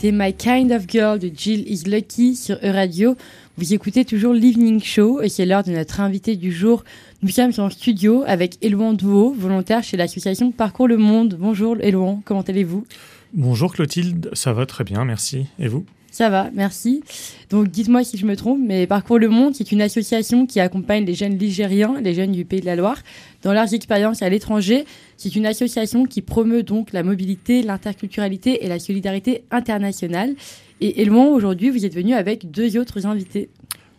C'était 0.00 0.16
My 0.16 0.32
Kind 0.32 0.72
of 0.72 0.84
Girl 0.88 1.18
de 1.18 1.30
Jill 1.36 1.70
Is 1.70 1.82
Lucky 1.86 2.34
sur 2.34 2.56
E-Radio. 2.64 3.16
Vous 3.58 3.74
écoutez 3.74 4.06
toujours 4.06 4.32
l'Evening 4.32 4.82
Show 4.82 5.20
et 5.20 5.28
c'est 5.28 5.44
l'heure 5.44 5.62
de 5.62 5.72
notre 5.72 6.00
invité 6.00 6.36
du 6.36 6.52
jour. 6.52 6.84
Nous 7.22 7.28
sommes 7.28 7.52
en 7.58 7.68
studio 7.68 8.24
avec 8.26 8.56
Elouan 8.64 8.94
Douot, 8.94 9.34
volontaire 9.36 9.82
chez 9.82 9.98
l'association 9.98 10.52
Parcours 10.52 10.88
le 10.88 10.96
Monde. 10.96 11.36
Bonjour 11.38 11.76
Elouan, 11.82 12.22
comment 12.24 12.40
allez-vous? 12.40 12.86
Bonjour 13.34 13.74
Clotilde, 13.74 14.30
ça 14.32 14.54
va 14.54 14.64
très 14.64 14.84
bien, 14.84 15.04
merci. 15.04 15.48
Et 15.58 15.68
vous? 15.68 15.84
Ça 16.10 16.28
va, 16.28 16.50
merci. 16.52 17.02
Donc 17.50 17.68
dites-moi 17.68 18.04
si 18.04 18.16
je 18.16 18.26
me 18.26 18.36
trompe, 18.36 18.60
mais 18.60 18.86
Parcours 18.86 19.18
le 19.18 19.28
Monde, 19.28 19.54
c'est 19.54 19.70
une 19.72 19.80
association 19.80 20.46
qui 20.46 20.60
accompagne 20.60 21.04
les 21.04 21.14
jeunes 21.14 21.38
ligériens, 21.38 22.00
les 22.00 22.14
jeunes 22.14 22.32
du 22.32 22.44
Pays 22.44 22.60
de 22.60 22.66
la 22.66 22.76
Loire, 22.76 22.98
dans 23.42 23.52
leurs 23.52 23.74
expériences 23.74 24.22
à 24.22 24.28
l'étranger. 24.28 24.84
C'est 25.16 25.36
une 25.36 25.46
association 25.46 26.06
qui 26.06 26.22
promeut 26.22 26.62
donc 26.62 26.92
la 26.92 27.02
mobilité, 27.02 27.62
l'interculturalité 27.62 28.64
et 28.64 28.68
la 28.68 28.78
solidarité 28.78 29.44
internationale. 29.50 30.34
Et 30.80 31.02
Elouan, 31.02 31.28
aujourd'hui, 31.28 31.70
vous 31.70 31.84
êtes 31.84 31.94
venu 31.94 32.14
avec 32.14 32.50
deux 32.50 32.76
autres 32.76 33.06
invités. 33.06 33.48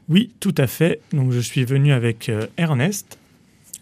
Oui, 0.10 0.32
tout 0.40 0.56
à 0.58 0.68
fait. 0.68 1.00
Donc 1.14 1.32
je 1.32 1.40
suis 1.40 1.64
venu 1.64 1.94
avec 1.94 2.28
euh, 2.28 2.48
Ernest. 2.58 3.18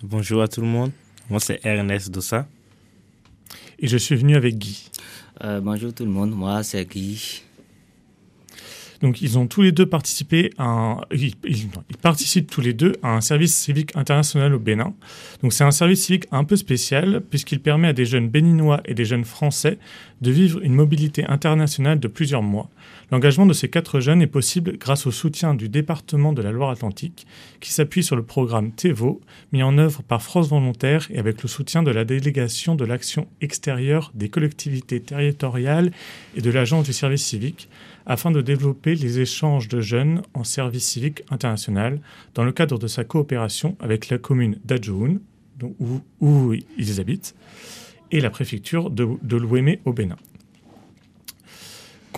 Bonjour 0.03 0.41
à 0.41 0.47
tout 0.47 0.61
le 0.61 0.67
monde. 0.67 0.91
Moi, 1.29 1.39
c'est 1.39 1.59
Ernest 1.63 2.11
Dossa. 2.11 2.47
Et 3.79 3.87
je 3.87 3.97
suis 3.97 4.15
venu 4.15 4.35
avec 4.35 4.57
Guy. 4.57 4.89
Euh, 5.43 5.61
bonjour 5.61 5.93
tout 5.93 6.05
le 6.05 6.11
monde. 6.11 6.31
Moi, 6.31 6.61
c'est 6.63 6.85
Guy. 6.85 7.43
Donc, 9.01 9.21
ils 9.21 9.37
ont 9.37 9.47
tous 9.47 9.61
les 9.61 9.71
deux 9.71 9.85
participé 9.85 10.51
à 10.57 10.65
un, 10.65 11.01
ils, 11.11 11.35
participent 12.01 12.49
tous 12.49 12.61
les 12.61 12.73
deux 12.73 12.93
à 13.01 13.15
un 13.15 13.21
service 13.21 13.55
civique 13.55 13.95
international 13.95 14.53
au 14.53 14.59
Bénin. 14.59 14.93
Donc, 15.41 15.53
c'est 15.53 15.63
un 15.63 15.71
service 15.71 16.03
civique 16.03 16.25
un 16.31 16.43
peu 16.43 16.55
spécial 16.55 17.21
puisqu'il 17.29 17.61
permet 17.61 17.87
à 17.87 17.93
des 17.93 18.05
jeunes 18.05 18.29
béninois 18.29 18.81
et 18.85 18.93
des 18.93 19.05
jeunes 19.05 19.25
français 19.25 19.77
de 20.21 20.31
vivre 20.31 20.59
une 20.61 20.73
mobilité 20.73 21.25
internationale 21.25 21.99
de 21.99 22.07
plusieurs 22.07 22.43
mois. 22.43 22.69
L'engagement 23.11 23.45
de 23.45 23.53
ces 23.53 23.69
quatre 23.69 23.99
jeunes 23.99 24.21
est 24.21 24.27
possible 24.27 24.77
grâce 24.77 25.07
au 25.07 25.11
soutien 25.11 25.55
du 25.55 25.69
département 25.69 26.33
de 26.33 26.41
la 26.41 26.51
Loire-Atlantique, 26.51 27.25
qui 27.59 27.71
s'appuie 27.71 28.03
sur 28.03 28.15
le 28.15 28.23
programme 28.23 28.71
TEVO, 28.71 29.21
mis 29.51 29.63
en 29.63 29.77
œuvre 29.77 30.03
par 30.03 30.21
France 30.21 30.49
Volontaire 30.49 31.07
et 31.09 31.17
avec 31.17 31.41
le 31.41 31.49
soutien 31.49 31.81
de 31.81 31.91
la 31.91 32.05
délégation 32.05 32.75
de 32.75 32.85
l'action 32.85 33.27
extérieure 33.41 34.11
des 34.13 34.29
collectivités 34.29 34.99
territoriales 34.99 35.91
et 36.35 36.41
de 36.41 36.51
l'agence 36.51 36.85
du 36.85 36.93
service 36.93 37.25
civique, 37.25 37.69
afin 38.09 38.31
de 38.31 38.41
développer 38.41 38.95
les 38.95 39.19
échanges 39.19 39.67
de 39.67 39.79
jeunes 39.79 40.23
en 40.33 40.43
service 40.43 40.83
civique 40.83 41.21
international 41.29 42.01
dans 42.33 42.43
le 42.43 42.51
cadre 42.51 42.79
de 42.79 42.87
sa 42.87 43.03
coopération 43.03 43.77
avec 43.79 44.09
la 44.09 44.17
commune 44.17 44.59
d'Adjoun, 44.65 45.21
où, 46.19 46.53
ils 46.77 46.99
habitent, 46.99 47.35
et 48.11 48.19
la 48.19 48.31
préfecture 48.31 48.89
de, 48.89 49.07
de 49.21 49.37
l'Ouémé 49.37 49.79
au 49.85 49.93
Bénin. 49.93 50.17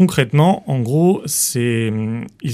Concrètement, 0.02 0.64
en 0.66 0.80
gros, 0.80 1.22
ils 1.28 2.50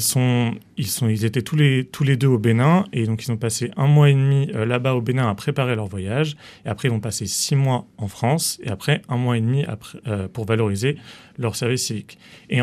étaient 1.24 1.42
tous 1.42 1.56
les 1.56 2.18
deux 2.18 2.28
au 2.28 2.38
Bénin 2.38 2.84
et 2.92 3.06
donc 3.06 3.24
ils 3.24 3.32
ont 3.32 3.38
passé 3.38 3.72
un 3.78 3.88
mois 3.88 4.10
et 4.10 4.14
demi 4.14 4.52
euh, 4.54 4.66
là-bas 4.66 4.96
au 4.96 5.02
Bénin 5.02 5.30
à 5.30 5.34
préparer 5.34 5.78
leur 5.78 5.88
voyage 5.88 6.36
et 6.66 6.68
après 6.68 6.90
ils 6.90 6.92
ont 6.92 7.00
passé 7.00 7.26
six 7.26 7.56
mois 7.56 7.88
en 8.00 8.10
France 8.10 8.60
et 8.64 8.70
après 8.70 9.02
un 9.08 9.16
mois 9.16 9.38
et 9.38 9.40
demi 9.40 9.64
euh, 10.08 10.28
pour 10.28 10.44
valoriser 10.44 10.98
leur 11.38 11.56
service 11.56 11.86
civique. 11.86 12.20
Et, 12.50 12.60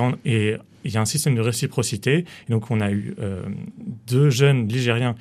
il 0.86 0.92
y 0.92 0.98
a 0.98 1.00
un 1.00 1.06
système 1.06 1.34
de 1.34 1.40
réciprocité. 1.40 2.26
Et 2.46 2.52
donc 2.52 2.70
on 2.70 2.82
a 2.82 2.90
eu 2.90 3.14
euh, 3.18 3.42
deux 4.06 4.28
jeunes 4.28 4.68
Ligériens 4.68 5.14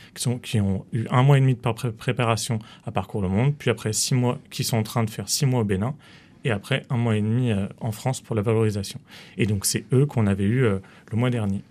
qui 0.43 0.59
ont 0.59 0.85
eu 0.91 1.05
un 1.09 1.23
mois 1.23 1.37
et 1.37 1.39
demi 1.39 1.55
de 1.55 1.89
préparation 1.91 2.59
à 2.85 2.91
parcours 2.91 3.21
le 3.21 3.29
monde, 3.29 3.53
puis 3.57 3.69
après 3.69 3.93
six 3.93 4.13
mois 4.13 4.39
qui 4.49 4.65
sont 4.65 4.75
en 4.75 4.83
train 4.83 5.05
de 5.05 5.09
faire 5.09 5.29
six 5.29 5.45
mois 5.45 5.61
au 5.61 5.63
Bénin 5.63 5.95
et 6.43 6.51
après 6.51 6.83
un 6.89 6.97
mois 6.97 7.15
et 7.15 7.21
demi 7.21 7.51
euh, 7.51 7.67
en 7.79 7.91
France 7.91 8.21
pour 8.21 8.35
la 8.35 8.41
valorisation. 8.41 8.99
Et 9.37 9.45
donc 9.45 9.65
c'est 9.65 9.85
eux 9.93 10.05
qu'on 10.05 10.27
avait 10.27 10.43
eu 10.43 10.63
euh, 10.63 10.79
le 11.11 11.17
mois 11.17 11.29
dernier. 11.29 11.61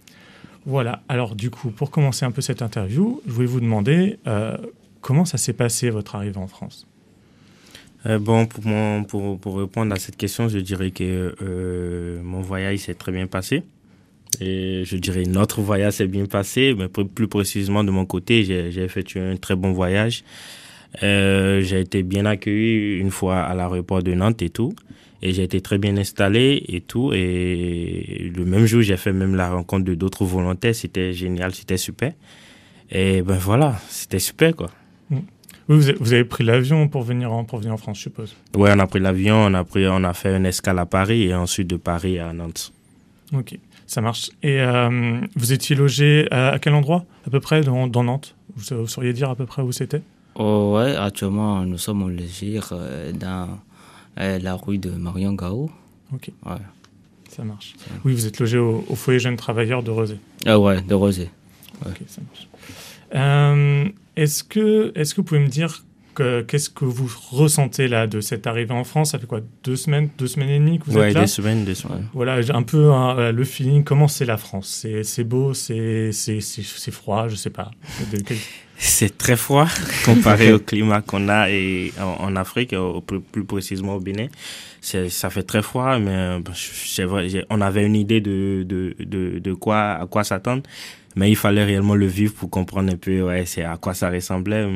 Voilà, 0.65 1.03
alors 1.09 1.35
du 1.35 1.51
coup, 1.51 1.71
pour 1.71 1.91
commencer 1.91 2.25
un 2.25 2.31
peu 2.31 2.41
cette 2.41 2.63
interview, 2.63 3.21
je 3.27 3.33
voulais 3.33 3.47
vous 3.47 3.61
demander 3.61 4.19
euh, 4.27 4.57
comment 5.01 5.25
ça 5.25 5.39
s'est 5.39 5.53
passé 5.53 5.91
votre 5.91 6.15
arrivée 6.15 6.39
en 6.39 6.47
France? 6.47 6.87
Bon, 8.05 8.47
pour, 8.47 8.67
mon, 8.67 9.05
pour, 9.05 9.39
pour, 9.39 9.59
répondre 9.59 9.95
à 9.95 9.97
cette 9.97 10.17
question, 10.17 10.49
je 10.49 10.59
dirais 10.59 10.91
que 10.91 12.21
mon 12.25 12.41
voyage 12.41 12.79
s'est 12.79 12.95
très 12.95 13.13
bien 13.13 13.29
passé. 13.29 13.63
Et 14.41 14.83
je 14.85 14.97
dirais 14.97 15.23
notre 15.23 15.61
voyage 15.61 15.95
s'est 15.95 16.09
bien 16.09 16.27
passé, 16.27 16.75
mais 16.77 16.89
plus 16.89 17.29
précisément 17.29 17.85
de 17.85 17.93
mon 17.93 18.05
côté, 18.05 18.43
j'ai 18.43 18.89
fait 18.89 19.17
un 19.17 19.37
très 19.37 19.55
bon 19.55 19.73
voyage. 19.73 20.25
Euh, 21.03 21.63
j'ai 21.63 21.81
été 21.81 22.03
bien 22.03 22.27
accueilli 22.27 22.99
une 22.99 23.11
fois 23.11 23.41
à 23.41 23.55
l'aéroport 23.55 24.03
de 24.03 24.13
Nantes 24.15 24.43
et 24.43 24.51
tout. 24.51 24.75
Et 25.23 25.33
j'ai 25.33 25.45
été 25.45 25.61
très 25.61 25.79
bien 25.79 25.97
installé 25.97 26.65
et 26.69 26.81
tout. 26.81 27.13
Et 27.13 28.31
le 28.35 28.45
même 28.45 28.67
jour, 28.67 28.83
j'ai 28.83 28.97
fait 28.97 29.13
même 29.13 29.37
la 29.37 29.51
rencontre 29.51 29.85
de 29.85 29.95
d'autres 29.95 30.25
volontaires. 30.25 30.75
C'était 30.75 31.13
génial, 31.13 31.55
c'était 31.55 31.77
super. 31.77 32.13
Et 32.91 33.23
ben 33.23 33.39
voilà, 33.39 33.77
c'était 33.89 34.19
super 34.19 34.55
quoi. 34.55 34.71
Mm. 35.09 35.21
vous 35.69 36.13
avez 36.13 36.25
pris 36.25 36.45
l'avion 36.45 36.89
pour 36.89 37.03
venir 37.03 37.33
en, 37.33 37.45
pour 37.45 37.61
venir 37.61 37.73
en 37.73 37.79
France, 37.79 37.99
je 37.99 38.03
suppose. 38.03 38.37
Ouais, 38.55 38.71
on 38.75 38.79
a 38.79 38.87
pris 38.87 39.01
l'avion, 39.01 39.37
on 39.37 39.55
a 39.55 39.65
pris, 39.65 39.87
on 39.89 40.05
a 40.05 40.13
fait 40.13 40.37
une 40.37 40.45
escale 40.45 40.79
à 40.79 40.87
Paris 40.87 41.23
et 41.23 41.35
ensuite 41.35 41.69
de 41.69 41.77
Paris 41.77 42.19
à 42.19 42.33
Nantes. 42.35 42.73
Ok, 43.33 43.59
ça 43.87 44.03
marche. 44.03 44.31
Et 44.43 44.61
euh, 44.61 45.21
vous 45.37 45.53
étiez 45.53 45.75
logé 45.75 46.29
à, 46.31 46.59
quel 46.61 46.75
endroit 46.75 47.07
à 47.27 47.31
peu 47.31 47.41
près 47.41 47.63
dans, 47.63 47.87
dans 47.87 48.05
Nantes? 48.05 48.37
Vous, 48.57 48.77
vous, 48.77 48.89
sauriez 48.89 49.15
dire 49.15 49.31
à 49.31 49.37
peu 49.37 49.47
près 49.47 49.63
où 49.63 49.73
c'était? 49.73 50.03
Oh, 50.35 50.75
ouais, 50.77 50.97
actuellement, 50.97 51.65
nous 51.65 51.79
sommes 51.79 52.03
au 52.03 52.09
Légir 52.09 52.71
euh, 52.73 53.13
dans 53.13 53.59
euh, 54.19 54.39
la 54.39 54.55
rue 54.55 54.79
de 54.79 54.91
Marion 54.91 55.35
Gao. 55.35 55.71
Ok. 56.13 56.31
Ouais. 56.47 56.57
Ça 57.29 57.45
marche. 57.45 57.75
Oui, 58.05 58.15
vous 58.15 58.27
êtes 58.27 58.39
logé 58.39 58.59
au, 58.59 58.83
foyer 58.95 59.19
jeunes 59.19 59.37
travailleurs 59.37 59.83
de 59.83 59.91
Rosé. 59.91 60.17
Ah 60.47 60.59
ouais, 60.59 60.83
de 60.83 60.95
Rosé. 60.95 61.31
Ok, 61.87 61.97
ça 62.07 62.21
marche. 62.21 62.49
Euh, 63.15 63.89
est-ce 64.17 64.45
que, 64.45 64.93
est-ce 64.95 65.15
que 65.15 65.21
vous 65.21 65.25
pouvez 65.25 65.41
me 65.41 65.49
dire 65.49 65.85
qu'est-ce 66.15 66.69
que 66.69 66.85
vous 66.85 67.11
ressentez 67.31 67.89
là 67.89 68.07
de 68.07 68.21
cette 68.21 68.47
arrivée 68.47 68.75
en 68.75 68.85
France? 68.85 69.13
Ça 69.13 69.19
fait 69.19 69.27
quoi 69.27 69.41
Deux 69.65 69.77
semaines, 69.77 70.11
deux 70.19 70.27
semaines 70.27 70.51
et 70.51 70.59
demie 70.59 70.79
que 70.79 70.85
vous 70.85 70.99
êtes 70.99 71.15
là? 71.15 71.23
deux 71.23 71.27
semaines, 71.27 71.65
deux 71.65 71.75
semaines. 71.75 72.07
Voilà, 72.13 72.41
un 72.55 72.63
peu 72.63 72.93
hein, 72.93 73.33
le 73.33 73.45
feeling. 73.45 73.83
Comment 73.83 74.09
c'est 74.09 74.27
la 74.27 74.37
France? 74.37 74.87
C'est 75.03 75.25
beau, 75.25 75.55
c'est 75.55 76.11
froid, 76.91 77.29
je 77.29 77.35
sais 77.37 77.51
pas. 77.51 77.71
C'est 78.85 79.17
très 79.17 79.37
froid 79.37 79.69
comparé 80.05 80.53
au 80.53 80.59
climat 80.59 81.03
qu'on 81.03 81.29
a 81.29 81.49
et 81.49 81.93
en, 82.01 82.35
Afrique, 82.35 82.75
plus, 83.31 83.45
précisément 83.45 83.95
au 83.95 84.01
Bénin. 84.01 84.27
Ça 84.81 85.31
fait 85.31 85.45
très 85.45 85.63
froid, 85.63 86.01
mais 86.01 86.41
c'est 86.53 87.05
vrai, 87.05 87.29
on 87.49 87.61
avait 87.61 87.87
une 87.87 87.95
idée 87.95 88.21
de, 88.21 88.65
de, 88.69 88.97
de, 88.99 89.39
de 89.39 89.53
quoi, 89.55 89.93
à 89.93 90.07
quoi 90.07 90.25
s'attendre, 90.25 90.65
mais 91.15 91.31
il 91.31 91.37
fallait 91.37 91.63
réellement 91.63 91.95
le 91.95 92.07
vivre 92.07 92.35
pour 92.35 92.51
comprendre 92.51 92.93
un 92.93 92.97
peu 92.97 93.23
ouais, 93.23 93.47
c'est 93.47 93.63
à 93.63 93.77
quoi 93.77 93.95
ça 93.95 94.11
ressemblait. 94.11 94.67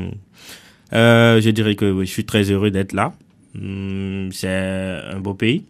Euh, 0.92 1.40
je 1.40 1.50
dirais 1.50 1.74
que 1.74 2.04
je 2.04 2.08
suis 2.08 2.24
très 2.24 2.44
heureux 2.44 2.70
d'être 2.70 2.92
là. 2.92 3.12
Hum, 3.56 4.30
c'est 4.32 4.48
un 4.48 5.18
beau 5.18 5.34
pays, 5.34 5.64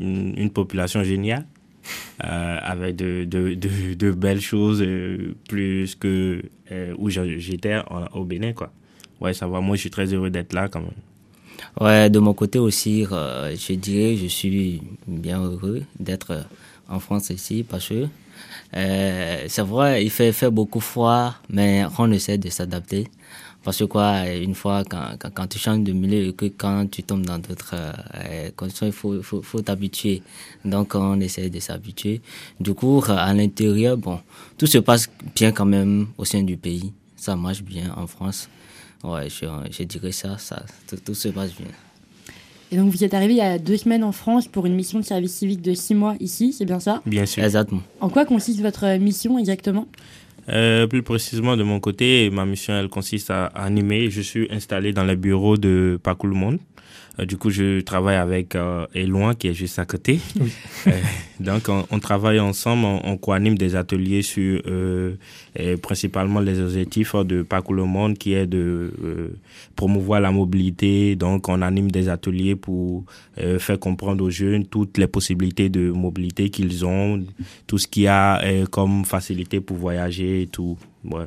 une 0.00 0.50
population 0.50 1.02
géniale. 1.02 1.44
Euh, 2.24 2.58
avec 2.62 2.96
de, 2.96 3.24
de, 3.24 3.54
de, 3.54 4.10
belles 4.10 4.42
choses 4.42 4.82
euh, 4.82 5.34
plus 5.48 5.94
que 5.94 6.42
euh, 6.70 6.94
où 6.98 7.08
j'étais 7.08 7.78
au 8.12 8.24
Bénin 8.24 8.52
quoi. 8.52 8.70
Ouais, 9.22 9.32
ça 9.32 9.46
va. 9.46 9.60
Moi, 9.60 9.76
je 9.76 9.80
suis 9.80 9.90
très 9.90 10.12
heureux 10.12 10.28
d'être 10.28 10.52
là 10.52 10.68
quand 10.68 10.80
même. 10.80 10.90
Ouais, 11.80 12.10
de 12.10 12.18
mon 12.18 12.34
côté 12.34 12.58
aussi, 12.58 13.04
je 13.04 13.72
dirais, 13.74 14.16
je 14.16 14.26
suis 14.26 14.82
bien 15.06 15.42
heureux 15.42 15.82
d'être 15.98 16.44
en 16.88 17.00
France 17.00 17.30
ici 17.30 17.64
parce 17.68 17.88
que 17.88 18.06
c'est 18.72 19.62
vrai, 19.62 20.04
il 20.04 20.10
fait, 20.10 20.32
fait 20.32 20.50
beaucoup 20.50 20.80
froid, 20.80 21.34
mais 21.48 21.84
on 21.98 22.10
essaie 22.12 22.38
de 22.38 22.50
s'adapter. 22.50 23.08
Parce 23.62 23.76
que 23.78 23.84
quoi, 23.84 24.26
une 24.28 24.54
fois, 24.54 24.84
quand, 24.88 25.16
quand, 25.18 25.30
quand 25.34 25.46
tu 25.46 25.58
changes 25.58 25.80
de 25.80 25.92
milieu 25.92 26.28
et 26.28 26.32
que 26.32 26.46
quand 26.46 26.90
tu 26.90 27.02
tombes 27.02 27.26
dans 27.26 27.38
d'autres 27.38 27.74
euh, 27.74 28.50
conditions, 28.56 28.86
il 28.86 28.92
faut, 28.92 29.22
faut, 29.22 29.42
faut 29.42 29.60
t'habituer. 29.60 30.22
Donc, 30.64 30.94
on 30.94 31.20
essaie 31.20 31.50
de 31.50 31.60
s'habituer. 31.60 32.22
Du 32.58 32.72
coup, 32.72 33.02
à 33.06 33.34
l'intérieur, 33.34 33.98
bon, 33.98 34.18
tout 34.56 34.66
se 34.66 34.78
passe 34.78 35.10
bien 35.36 35.52
quand 35.52 35.66
même 35.66 36.06
au 36.16 36.24
sein 36.24 36.42
du 36.42 36.56
pays. 36.56 36.92
Ça 37.16 37.36
marche 37.36 37.62
bien 37.62 37.92
en 37.96 38.06
France. 38.06 38.48
Ouais, 39.04 39.28
je, 39.28 39.46
je 39.70 39.82
dirais 39.84 40.12
ça, 40.12 40.38
ça 40.38 40.64
tout, 40.88 40.96
tout 40.96 41.14
se 41.14 41.28
passe 41.28 41.54
bien. 41.54 41.66
Et 42.72 42.76
donc, 42.76 42.90
vous 42.90 43.02
êtes 43.02 43.14
arrivé 43.14 43.32
il 43.34 43.38
y 43.38 43.42
a 43.42 43.58
deux 43.58 43.76
semaines 43.76 44.04
en 44.04 44.12
France 44.12 44.46
pour 44.46 44.64
une 44.64 44.74
mission 44.74 45.00
de 45.00 45.04
service 45.04 45.34
civique 45.34 45.60
de 45.60 45.74
six 45.74 45.94
mois 45.94 46.14
ici, 46.20 46.52
c'est 46.52 46.64
bien 46.64 46.78
ça? 46.78 47.02
Bien 47.04 47.26
sûr. 47.26 47.42
Exactement. 47.42 47.82
En 48.00 48.08
quoi 48.08 48.24
consiste 48.24 48.60
votre 48.60 48.96
mission 48.96 49.38
exactement? 49.38 49.86
Euh, 50.48 50.86
plus 50.86 51.02
précisément 51.02 51.56
de 51.56 51.62
mon 51.62 51.80
côté, 51.80 52.30
ma 52.30 52.44
mission 52.46 52.74
elle 52.74 52.88
consiste 52.88 53.30
à 53.30 53.46
animer. 53.46 54.10
Je 54.10 54.20
suis 54.20 54.48
installé 54.50 54.92
dans 54.92 55.04
le 55.04 55.16
bureau 55.16 55.56
de 55.56 55.98
Monde. 56.24 56.58
Euh, 57.20 57.24
du 57.24 57.36
coup, 57.36 57.50
je 57.50 57.80
travaille 57.80 58.16
avec 58.16 58.54
euh, 58.54 58.86
Eloin 58.94 59.34
qui 59.34 59.48
est 59.48 59.54
juste 59.54 59.78
à 59.78 59.84
côté. 59.84 60.20
Euh, 60.86 60.92
donc, 61.40 61.68
on, 61.68 61.84
on 61.90 61.98
travaille 61.98 62.40
ensemble, 62.40 62.86
on, 62.86 63.00
on 63.04 63.18
coanime 63.18 63.58
des 63.58 63.76
ateliers 63.76 64.22
sur 64.22 64.62
et 65.54 65.76
principalement 65.76 66.40
les 66.40 66.58
objectifs 66.58 67.14
de 67.14 67.42
Parcours 67.42 67.74
le 67.74 67.84
Monde 67.84 68.16
qui 68.16 68.32
est 68.32 68.46
de 68.46 68.90
promouvoir 69.76 70.22
la 70.22 70.30
mobilité. 70.32 71.16
Donc, 71.16 71.50
on 71.50 71.60
anime 71.60 71.90
des 71.90 72.08
ateliers 72.08 72.56
pour 72.56 73.04
faire 73.36 73.78
comprendre 73.78 74.24
aux 74.24 74.30
jeunes 74.30 74.64
toutes 74.64 74.96
les 74.96 75.06
possibilités 75.06 75.68
de 75.68 75.90
mobilité 75.90 76.48
qu'ils 76.48 76.86
ont, 76.86 77.22
tout 77.66 77.76
ce 77.76 77.86
qu'il 77.86 78.04
y 78.04 78.08
a 78.08 78.40
comme 78.70 79.04
facilité 79.04 79.60
pour 79.60 79.76
voyager 79.76 80.42
et 80.42 80.46
tout. 80.46 80.78
Ouais. 81.04 81.26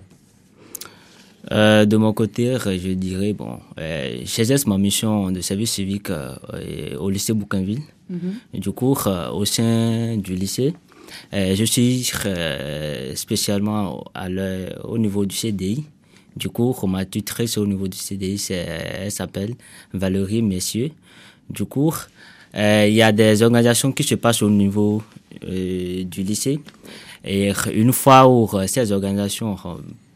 Euh, 1.51 1.85
de 1.85 1.97
mon 1.97 2.13
côté, 2.13 2.49
euh, 2.51 2.57
je 2.79 2.93
dirais, 2.93 3.33
bon, 3.33 3.59
euh, 3.77 4.17
j'exerce 4.23 4.65
ma 4.65 4.77
mission 4.77 5.29
de 5.31 5.41
service 5.41 5.71
civique 5.71 6.09
euh, 6.09 6.35
au 6.99 7.09
lycée 7.09 7.33
Bouquinville. 7.33 7.81
Mhm. 8.09 8.59
Du 8.59 8.71
coup, 8.71 8.95
au 9.33 9.45
sein 9.45 10.17
du 10.17 10.35
lycée, 10.35 10.73
je 11.31 11.63
suis 11.63 12.11
spécialement 13.15 14.03
à 14.13 14.27
au 14.83 14.97
niveau 14.97 15.25
du 15.25 15.35
CDI. 15.35 15.83
Du 16.35 16.49
coup, 16.49 16.75
ma 16.87 17.05
tutrice 17.05 17.57
au 17.57 17.65
niveau 17.65 17.87
du 17.87 17.97
CDI, 17.97 18.41
elle 18.51 19.11
s'appelle 19.11 19.55
Valérie 19.93 20.41
Messieurs. 20.41 20.91
Du 21.49 21.65
coup, 21.65 21.93
il 22.53 22.93
y 22.93 23.01
a 23.01 23.11
des 23.11 23.41
organisations 23.41 23.91
qui 23.91 24.03
se 24.03 24.15
passent 24.15 24.41
au 24.41 24.49
niveau 24.49 25.01
du 25.41 26.23
lycée. 26.23 26.59
Et 27.25 27.51
une 27.73 27.93
fois 27.93 28.27
où 28.27 28.49
ces 28.67 28.91
organisations 28.91 29.55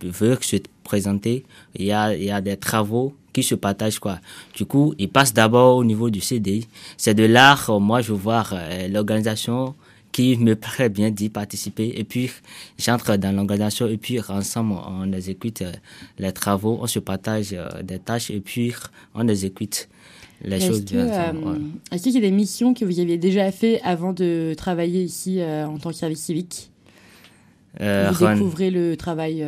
veulent 0.04 0.44
se 0.44 0.58
présenter, 0.88 1.46
il 1.76 1.86
y 1.86 1.92
a, 1.92 2.16
il 2.16 2.24
y 2.24 2.32
a 2.32 2.42
des 2.42 2.58
travaux 2.58 3.14
qui 3.34 3.44
se 3.44 3.56
partagent. 3.56 4.00
Quoi. 4.00 4.20
Du 4.56 4.66
coup, 4.66 4.94
ils 4.98 5.10
passent 5.10 5.34
d'abord 5.34 5.78
au 5.78 5.84
niveau 5.84 6.10
du 6.10 6.22
CDI. 6.22 6.68
C'est 6.98 7.14
de 7.14 7.24
là, 7.24 7.56
euh, 7.70 7.80
moi, 7.80 8.02
je 8.02 8.14
vois 8.14 8.44
euh, 8.52 8.88
l'organisation 8.88 9.76
qui 10.12 10.38
me 10.38 10.56
plaît 10.64 10.90
bien 10.90 11.12
d'y 11.12 11.30
participer. 11.30 11.94
Et 11.96 12.04
puis, 12.04 12.32
j'entre 12.80 13.18
dans 13.18 13.36
l'organisation 13.36 13.88
et 13.88 13.98
puis 13.98 14.20
ensemble, 14.28 14.76
on 14.88 15.12
exécute 15.14 15.62
euh, 15.62 15.72
les 16.18 16.32
travaux, 16.32 16.80
on 16.82 16.88
se 16.88 17.00
partage 17.00 17.50
euh, 17.54 17.84
des 17.84 18.00
tâches 18.00 18.32
et 18.32 18.40
puis 18.40 18.74
on 19.14 19.28
exécute 19.28 19.90
les 20.44 20.60
choses 20.60 20.86
que, 20.86 20.92
bien 20.92 21.08
euh, 21.08 21.56
est-ce 21.92 22.04
qu'il 22.04 22.14
y 22.14 22.18
a 22.18 22.22
des 22.22 22.32
missions 22.32 22.74
que 22.74 22.86
vous 22.86 23.00
aviez 23.00 23.18
déjà 23.18 23.52
fait 23.52 23.82
avant 23.82 24.14
de 24.14 24.54
travailler 24.56 25.04
ici 25.04 25.42
euh, 25.42 25.66
en 25.68 25.78
tant 25.78 25.90
que 25.90 25.96
service 25.96 26.20
civique? 26.20 26.72
Euh, 27.82 28.12
Vous 28.12 28.28
découvrez 28.28 28.72
le 28.72 28.96
travail 28.98 29.46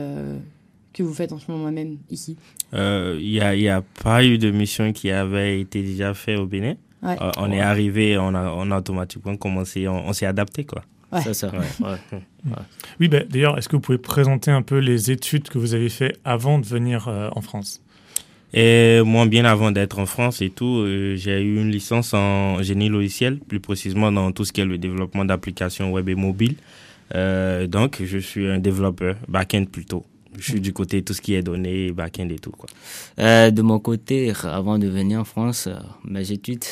que 0.93 1.03
vous 1.03 1.13
faites 1.13 1.31
en 1.31 1.39
ce 1.39 1.51
moment 1.51 1.71
même 1.71 1.97
ici. 2.09 2.37
Euh, 2.73 3.17
Il 3.19 3.29
n'y 3.29 3.41
a, 3.41 3.55
y 3.55 3.69
a 3.69 3.81
pas 4.03 4.23
eu 4.23 4.37
de 4.37 4.51
mission 4.51 4.91
qui 4.91 5.11
avait 5.11 5.59
été 5.61 5.81
déjà 5.81 6.13
fait 6.13 6.35
au 6.35 6.45
Bénin. 6.45 6.75
Ouais. 7.01 7.15
Euh, 7.21 7.31
on 7.37 7.51
est 7.51 7.61
arrivé, 7.61 8.17
on 8.17 8.33
a, 8.35 8.51
on 8.51 8.69
a 8.71 8.77
automatiquement 8.79 9.37
commencé, 9.37 9.87
on, 9.87 10.07
on 10.07 10.13
s'est 10.13 10.25
adapté 10.25 10.65
quoi. 10.65 10.83
Ouais. 11.11 11.21
C'est 11.23 11.33
ça. 11.33 11.51
Ouais. 11.51 11.97
Oui, 13.01 13.09
bah, 13.09 13.19
d'ailleurs, 13.29 13.57
est-ce 13.57 13.67
que 13.67 13.75
vous 13.75 13.81
pouvez 13.81 13.97
présenter 13.97 14.49
un 14.51 14.61
peu 14.61 14.77
les 14.77 15.11
études 15.11 15.49
que 15.49 15.57
vous 15.57 15.73
avez 15.73 15.89
fait 15.89 16.15
avant 16.23 16.59
de 16.59 16.65
venir 16.65 17.07
euh, 17.09 17.29
en 17.35 17.41
France? 17.41 17.81
Et 18.53 19.01
moi, 19.03 19.25
bien 19.25 19.43
avant 19.45 19.71
d'être 19.71 19.99
en 19.99 20.05
France 20.05 20.41
et 20.41 20.49
tout, 20.49 20.77
euh, 20.79 21.15
j'ai 21.17 21.41
eu 21.41 21.59
une 21.61 21.69
licence 21.69 22.13
en 22.13 22.61
génie 22.63 22.87
logiciel, 22.89 23.39
plus 23.39 23.59
précisément 23.59 24.11
dans 24.11 24.31
tout 24.31 24.45
ce 24.45 24.53
qui 24.53 24.61
est 24.61 24.65
le 24.65 24.77
développement 24.77 25.25
d'applications 25.25 25.91
web 25.91 26.07
et 26.09 26.15
mobiles. 26.15 26.55
Euh, 27.15 27.67
donc, 27.67 28.01
je 28.03 28.17
suis 28.17 28.47
un 28.47 28.59
développeur, 28.59 29.15
back-end 29.27 29.65
plutôt. 29.71 30.05
Je 30.37 30.51
suis 30.51 30.61
du 30.61 30.73
côté 30.73 31.01
tout 31.01 31.13
ce 31.13 31.21
qui 31.21 31.33
est 31.33 31.41
données, 31.41 31.91
back-end 31.91 32.29
et 32.29 32.39
tout. 32.39 32.51
Quoi. 32.51 32.69
Euh, 33.19 33.51
de 33.51 33.61
mon 33.61 33.79
côté, 33.79 34.31
avant 34.43 34.77
de 34.77 34.87
venir 34.87 35.19
en 35.19 35.23
France, 35.25 35.67
euh, 35.67 35.75
mes 36.05 36.31
études, 36.31 36.63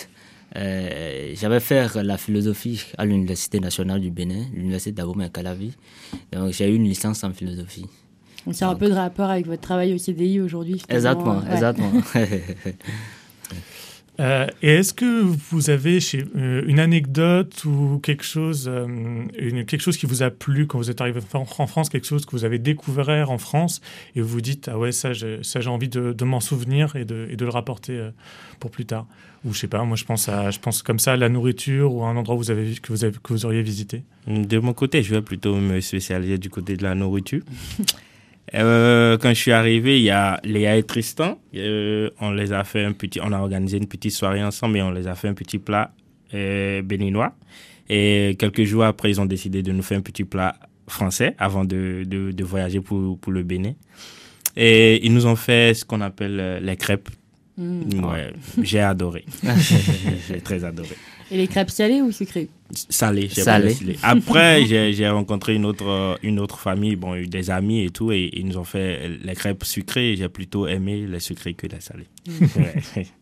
euh, 0.56 1.34
j'avais 1.36 1.60
fait 1.60 1.94
la 2.04 2.18
philosophie 2.18 2.84
à 2.98 3.06
l'Université 3.06 3.60
nationale 3.60 4.00
du 4.02 4.12
Bénin, 4.12 4.46
l'Université 4.54 4.92
d'Abomey 4.94 5.30
Calavi. 5.30 5.74
Donc 6.32 6.54
j'ai 6.54 6.70
eu 6.72 6.76
une 6.76 6.86
licence 6.86 7.24
en 7.24 7.34
philosophie. 7.34 7.86
Donc 8.46 8.56
c'est 8.56 8.66
un 8.66 8.76
peu 8.76 8.88
de 8.88 8.94
rapport 8.94 9.30
avec 9.30 9.46
votre 9.46 9.62
travail 9.62 9.94
au 9.94 9.98
CDI 9.98 10.40
aujourd'hui. 10.40 10.82
Exactement, 10.88 11.40
Ouais. 11.40 11.52
exactement. 11.54 11.92
Euh, 14.20 14.48
et 14.62 14.76
est-ce 14.76 14.94
que 14.94 15.22
vous 15.22 15.70
avez 15.70 16.00
chez, 16.00 16.26
euh, 16.36 16.64
une 16.66 16.80
anecdote 16.80 17.64
ou 17.66 18.00
quelque 18.00 18.24
chose, 18.24 18.68
euh, 18.68 18.88
une, 19.38 19.66
quelque 19.66 19.82
chose 19.82 19.98
qui 19.98 20.06
vous 20.08 20.24
a 20.24 20.32
plu 20.32 20.66
quand 20.66 20.80
vous 20.80 20.90
êtes 20.90 21.02
arrivé 21.02 21.20
en 21.34 21.46
en 21.58 21.68
France, 21.68 21.90
quelque 21.90 22.08
chose 22.08 22.26
que 22.26 22.32
vous 22.32 22.46
avez 22.46 22.58
découvert 22.58 23.30
en 23.30 23.38
France 23.38 23.82
et 24.16 24.22
vous 24.22 24.28
vous 24.28 24.42
dites 24.42 24.70
ah 24.70 24.78
ouais 24.78 24.92
ça 24.92 25.14
j'ai 25.14 25.40
ça 25.44 25.60
j'ai 25.62 25.70
envie 25.70 25.90
de, 25.90 26.14
de 26.14 26.26
m'en 26.26 26.40
souvenir 26.40 26.96
et 26.96 27.06
de, 27.06 27.28
et 27.30 27.36
de 27.36 27.46
le 27.46 27.52
rapporter 27.52 27.94
euh, 27.94 28.12
pour 28.60 28.72
plus 28.72 28.86
tard 28.86 29.08
ou 29.46 29.54
je 29.54 29.60
sais 29.60 29.68
pas 29.68 29.84
moi 29.84 29.96
je 29.96 30.04
pense 30.04 30.30
à 30.30 30.50
je 30.50 30.60
pense 30.60 30.82
comme 30.82 31.00
ça 31.00 31.14
à 31.14 31.16
la 31.16 31.30
nourriture 31.30 31.94
ou 31.94 32.04
à 32.04 32.08
un 32.08 32.18
endroit 32.18 32.36
où 32.36 32.40
vous 32.40 32.52
avez 32.52 32.74
que 32.76 32.92
vous 32.92 33.04
avez, 33.04 33.14
que 33.22 33.34
vous 33.34 33.46
auriez 33.46 33.62
visité. 33.62 34.04
De 34.28 34.60
mon 34.60 34.74
côté, 34.74 35.04
je 35.04 35.16
vais 35.16 35.22
plutôt 35.22 35.56
me 35.56 35.80
spécialiser 35.80 36.38
du 36.38 36.50
côté 36.50 36.76
de 36.76 36.84
la 36.84 36.96
nourriture. 36.96 37.44
Euh, 38.56 39.18
quand 39.18 39.30
je 39.30 39.36
suis 39.40 39.52
arrivé, 39.52 40.00
il 40.00 40.04
y 40.04 40.10
a 40.10 40.40
Léa 40.44 40.78
et 40.78 40.84
Tristan. 40.84 41.40
Euh, 41.56 42.10
on 42.20 42.32
les 42.32 42.54
a 42.54 42.64
fait 42.64 42.86
un 42.86 42.94
petit, 42.94 43.20
on 43.22 43.32
a 43.32 43.40
organisé 43.40 43.78
une 43.78 43.88
petite 43.88 44.14
soirée 44.14 44.44
ensemble 44.44 44.78
et 44.78 44.82
on 44.82 44.92
les 44.92 45.08
a 45.08 45.16
fait 45.16 45.28
un 45.28 45.34
petit 45.34 45.60
plat 45.60 45.92
euh, 46.34 46.82
béninois. 46.82 47.34
Et 47.90 48.36
quelques 48.40 48.64
jours 48.64 48.84
après, 48.84 49.10
ils 49.10 49.22
ont 49.22 49.26
décidé 49.26 49.64
de 49.64 49.72
nous 49.72 49.84
faire 49.84 49.98
un 49.98 50.02
petit 50.02 50.24
plat 50.24 50.56
français 50.88 51.36
avant 51.38 51.66
de, 51.66 52.04
de, 52.06 52.32
de 52.32 52.44
voyager 52.44 52.82
pour, 52.82 53.18
pour 53.20 53.32
le 53.32 53.44
Bénin. 53.44 53.74
Et 54.56 55.06
ils 55.06 55.14
nous 55.14 55.26
ont 55.26 55.36
fait 55.36 55.74
ce 55.74 55.86
qu'on 55.86 56.02
appelle 56.02 56.60
les 56.62 56.78
crêpes. 56.78 57.10
Mm. 57.58 58.04
Ouais, 58.06 58.34
j'ai 58.62 58.80
adoré. 58.80 59.26
j'ai 60.28 60.42
très 60.42 60.64
adoré. 60.64 60.96
Et 61.32 61.38
les 61.38 61.48
crêpes 61.48 61.70
salées 61.70 62.02
ou 62.02 62.12
sucrées 62.12 62.48
Salé, 62.90 63.30
j'ai 63.34 63.42
Salé. 63.44 63.70
pas 63.70 63.74
salé. 63.80 63.98
Après, 64.04 64.66
j'ai 64.94 65.10
rencontré 65.10 65.56
une 65.56 65.66
autre, 65.66 65.88
euh, 65.88 66.16
une 66.24 66.40
autre 66.40 66.60
famille, 66.60 66.96
bon, 66.96 67.16
eu 67.16 67.28
des 67.28 67.50
amis 67.50 67.84
et 67.86 67.90
tout, 67.90 68.12
et 68.12 68.30
ils 68.34 68.46
nous 68.46 68.58
ont 68.58 68.64
fait 68.66 69.10
les 69.24 69.34
crêpes 69.36 69.64
sucrées. 69.64 70.16
J'ai 70.18 70.30
plutôt 70.30 70.68
aimé 70.68 71.06
les 71.08 71.20
sucrées 71.20 71.54
que 71.54 71.68
les 71.68 71.80
salées. 71.82 72.08
Ouais. 72.56 73.06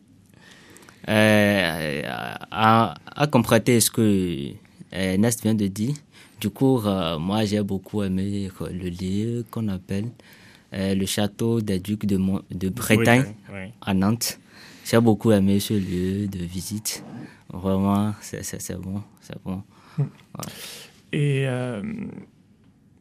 Euh, 1.08 2.02
à, 2.50 2.94
à 3.14 3.26
compléter 3.28 3.78
ce 3.78 3.90
que 3.92 4.48
euh, 4.92 5.16
Nest 5.16 5.40
vient 5.42 5.54
de 5.54 5.68
dire, 5.68 5.94
du 6.40 6.50
coup, 6.50 6.80
euh, 6.84 7.16
moi 7.18 7.44
j'ai 7.44 7.62
beaucoup 7.62 8.02
aimé 8.02 8.50
le 8.60 8.88
lieu 8.88 9.44
qu'on 9.50 9.68
appelle 9.68 10.06
euh, 10.74 10.96
le 10.96 11.06
château 11.06 11.60
des 11.60 11.78
ducs 11.78 12.06
de, 12.06 12.16
Mon- 12.16 12.42
de 12.50 12.68
Bretagne 12.70 13.24
à 13.82 13.94
Nantes. 13.94 14.40
J'ai 14.88 15.00
beaucoup 15.00 15.32
aimé 15.32 15.58
ce 15.58 15.74
lieu 15.74 16.28
de 16.28 16.38
visite. 16.44 17.04
Vraiment, 17.52 18.14
c'est 18.20 18.80
bon, 18.80 19.02
c'est 19.20 19.42
bon. 19.42 19.62
Et 21.12 21.44
euh, 21.46 21.82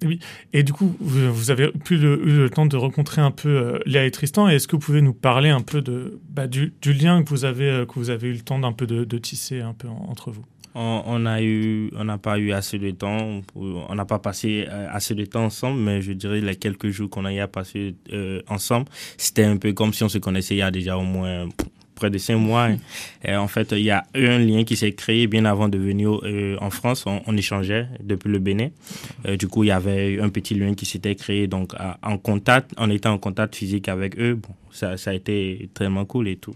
oui. 0.03 0.19
Et 0.53 0.63
du 0.63 0.73
coup, 0.73 0.95
vous, 0.99 1.51
avez 1.51 1.71
pu 1.71 1.97
le, 1.97 2.27
eu 2.27 2.37
le 2.37 2.49
temps 2.49 2.65
de 2.65 2.75
rencontrer 2.75 3.21
un 3.21 3.29
peu 3.29 3.49
euh, 3.49 3.79
Léa 3.85 4.05
et 4.05 4.09
Tristan. 4.11 4.47
Est-ce 4.47 4.67
que 4.67 4.75
vous 4.75 4.81
pouvez 4.81 5.01
nous 5.01 5.13
parler 5.13 5.49
un 5.49 5.61
peu 5.61 5.81
de, 5.81 6.19
bah, 6.29 6.47
du, 6.47 6.73
lien 6.83 7.23
que 7.23 7.29
vous 7.29 7.45
avez, 7.45 7.69
euh, 7.69 7.85
que 7.85 7.93
vous 7.95 8.09
avez 8.09 8.29
eu 8.29 8.33
le 8.33 8.41
temps 8.41 8.57
d'un 8.57 8.71
peu 8.71 8.87
de, 8.87 9.17
tisser 9.19 9.61
un 9.61 9.73
peu 9.73 9.87
en- 9.87 10.07
entre 10.09 10.31
vous? 10.31 10.45
On 10.75 11.03
on 11.05 11.25
a 11.25 11.41
eu, 11.41 11.89
on 11.95 12.03
n'a 12.03 12.17
pas 12.17 12.37
eu 12.37 12.51
assez 12.51 12.77
de 12.77 12.91
temps, 12.91 13.41
on 13.55 13.95
n'a 13.95 14.05
pas 14.05 14.19
passé 14.19 14.65
euh, 14.69 14.87
assez 14.91 15.15
de 15.15 15.23
temps 15.25 15.45
ensemble, 15.45 15.79
mais 15.79 16.01
je 16.01 16.11
dirais 16.11 16.41
les 16.41 16.55
quelques 16.57 16.89
jours 16.89 17.09
qu'on 17.09 17.23
a 17.25 17.33
eu 17.33 17.39
à 17.39 17.47
passer 17.47 17.95
euh, 18.11 18.41
ensemble, 18.49 18.87
c'était 19.17 19.45
un 19.45 19.55
peu 19.57 19.71
comme 19.73 19.93
si 19.93 20.03
on 20.03 20.09
se 20.09 20.17
connaissait 20.17 20.55
il 20.55 20.59
y 20.59 20.61
a 20.61 20.71
déjà 20.71 20.97
au 20.97 21.03
moins 21.03 21.47
près 21.95 22.09
de 22.09 22.17
cinq 22.17 22.35
mois. 22.35 22.65
hein. 22.65 22.77
Et 23.23 23.33
en 23.37 23.47
fait, 23.47 23.71
il 23.71 23.79
y 23.83 23.89
a 23.91 24.03
eu 24.15 24.27
un 24.27 24.37
lien 24.39 24.65
qui 24.65 24.75
s'est 24.75 24.91
créé 24.91 25.27
bien 25.27 25.45
avant 25.45 25.69
de 25.69 25.77
venir 25.77 26.19
euh, 26.23 26.57
en 26.59 26.69
France. 26.69 27.05
On, 27.05 27.21
on 27.25 27.37
échangeait 27.37 27.87
depuis 28.03 28.29
le 28.29 28.39
Bénin. 28.39 28.67
Euh, 29.25 29.37
du 29.37 29.47
coup, 29.47 29.63
il 29.63 29.67
y 29.67 29.71
avait 29.71 30.11
eu 30.15 30.21
un 30.21 30.27
petit 30.27 30.55
lien 30.55 30.73
qui 30.73 30.85
s'était 30.85 31.15
créé. 31.15 31.47
Donc, 31.47 31.73
à- 31.75 31.97
en 32.03 32.17
contact, 32.17 32.71
en 32.77 32.89
étant 32.89 33.13
en 33.13 33.17
contact 33.17 33.55
physique 33.55 33.87
avec 33.87 34.19
eux, 34.19 34.33
bon, 34.35 34.49
ça, 34.71 34.97
ça 34.97 35.11
a 35.11 35.13
été 35.13 35.69
tellement 35.73 36.03
cool 36.03 36.27
et 36.27 36.35
tout. 36.35 36.55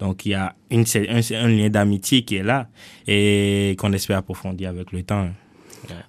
Donc, 0.00 0.24
il 0.26 0.30
y 0.30 0.34
a 0.34 0.54
une, 0.70 0.84
un, 1.08 1.48
lien 1.48 1.68
d'amitié 1.68 2.22
qui 2.22 2.36
est 2.36 2.42
là 2.42 2.68
et 3.06 3.76
qu'on 3.78 3.92
espère 3.92 4.18
approfondir 4.18 4.70
avec 4.70 4.92
le 4.92 5.02
temps. 5.02 5.28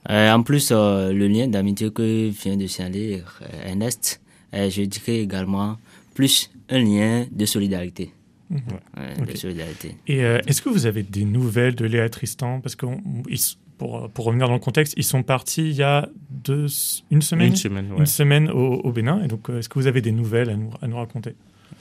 Euh, 0.10 0.32
en 0.32 0.44
plus, 0.44 0.70
euh, 0.72 1.12
le 1.12 1.28
lien 1.28 1.48
d'amitié 1.48 1.92
que 1.92 2.30
vient 2.30 2.58
de 2.58 2.68
signaler 2.68 3.22
euh, 3.42 3.68
Ernest, 3.70 4.22
euh, 4.54 4.70
je 4.70 4.84
dirais 4.84 5.20
également 5.20 5.78
plus 6.14 6.52
un 6.70 6.80
lien 6.80 7.26
de 7.32 7.46
solidarité. 7.46 8.12
Mhm. 8.50 8.60
Ouais. 8.98 9.26
De 9.34 9.38
solidarité. 9.38 9.96
Et 10.08 10.24
euh, 10.24 10.40
est-ce 10.46 10.62
que 10.62 10.70
vous 10.70 10.86
avez 10.86 11.04
des 11.04 11.24
nouvelles 11.24 11.74
de 11.76 11.86
Léa 11.86 12.06
et 12.06 12.10
Tristan? 12.10 12.60
Parce 12.62 12.76
que 12.76 12.86
on- 12.86 13.02
ils 13.30 13.36
s- 13.36 13.58
pour, 13.78 14.10
pour 14.10 14.26
revenir 14.26 14.48
dans 14.48 14.54
le 14.54 14.60
contexte, 14.60 14.94
ils 14.98 15.04
sont 15.06 15.24
partis 15.24 15.70
il 15.70 15.76
y 15.76 15.84
a 15.84 16.08
deux, 16.30 16.68
une 17.10 17.22
semaine, 17.22 17.48
Une 17.48 17.56
semaine, 17.56 17.92
ouais. 17.94 18.00
une 18.00 18.06
semaine 18.06 18.50
au, 18.52 18.74
au 18.84 18.92
Bénin. 18.92 19.24
Et 19.24 19.28
donc, 19.28 19.50
euh, 19.50 19.60
est-ce 19.60 19.70
que 19.70 19.80
vous 19.80 19.88
avez 19.88 20.02
des 20.02 20.12
nouvelles 20.12 20.50
à 20.50 20.56
nous, 20.56 20.70
à 20.82 20.88
nous 20.88 20.98
raconter? 20.98 21.34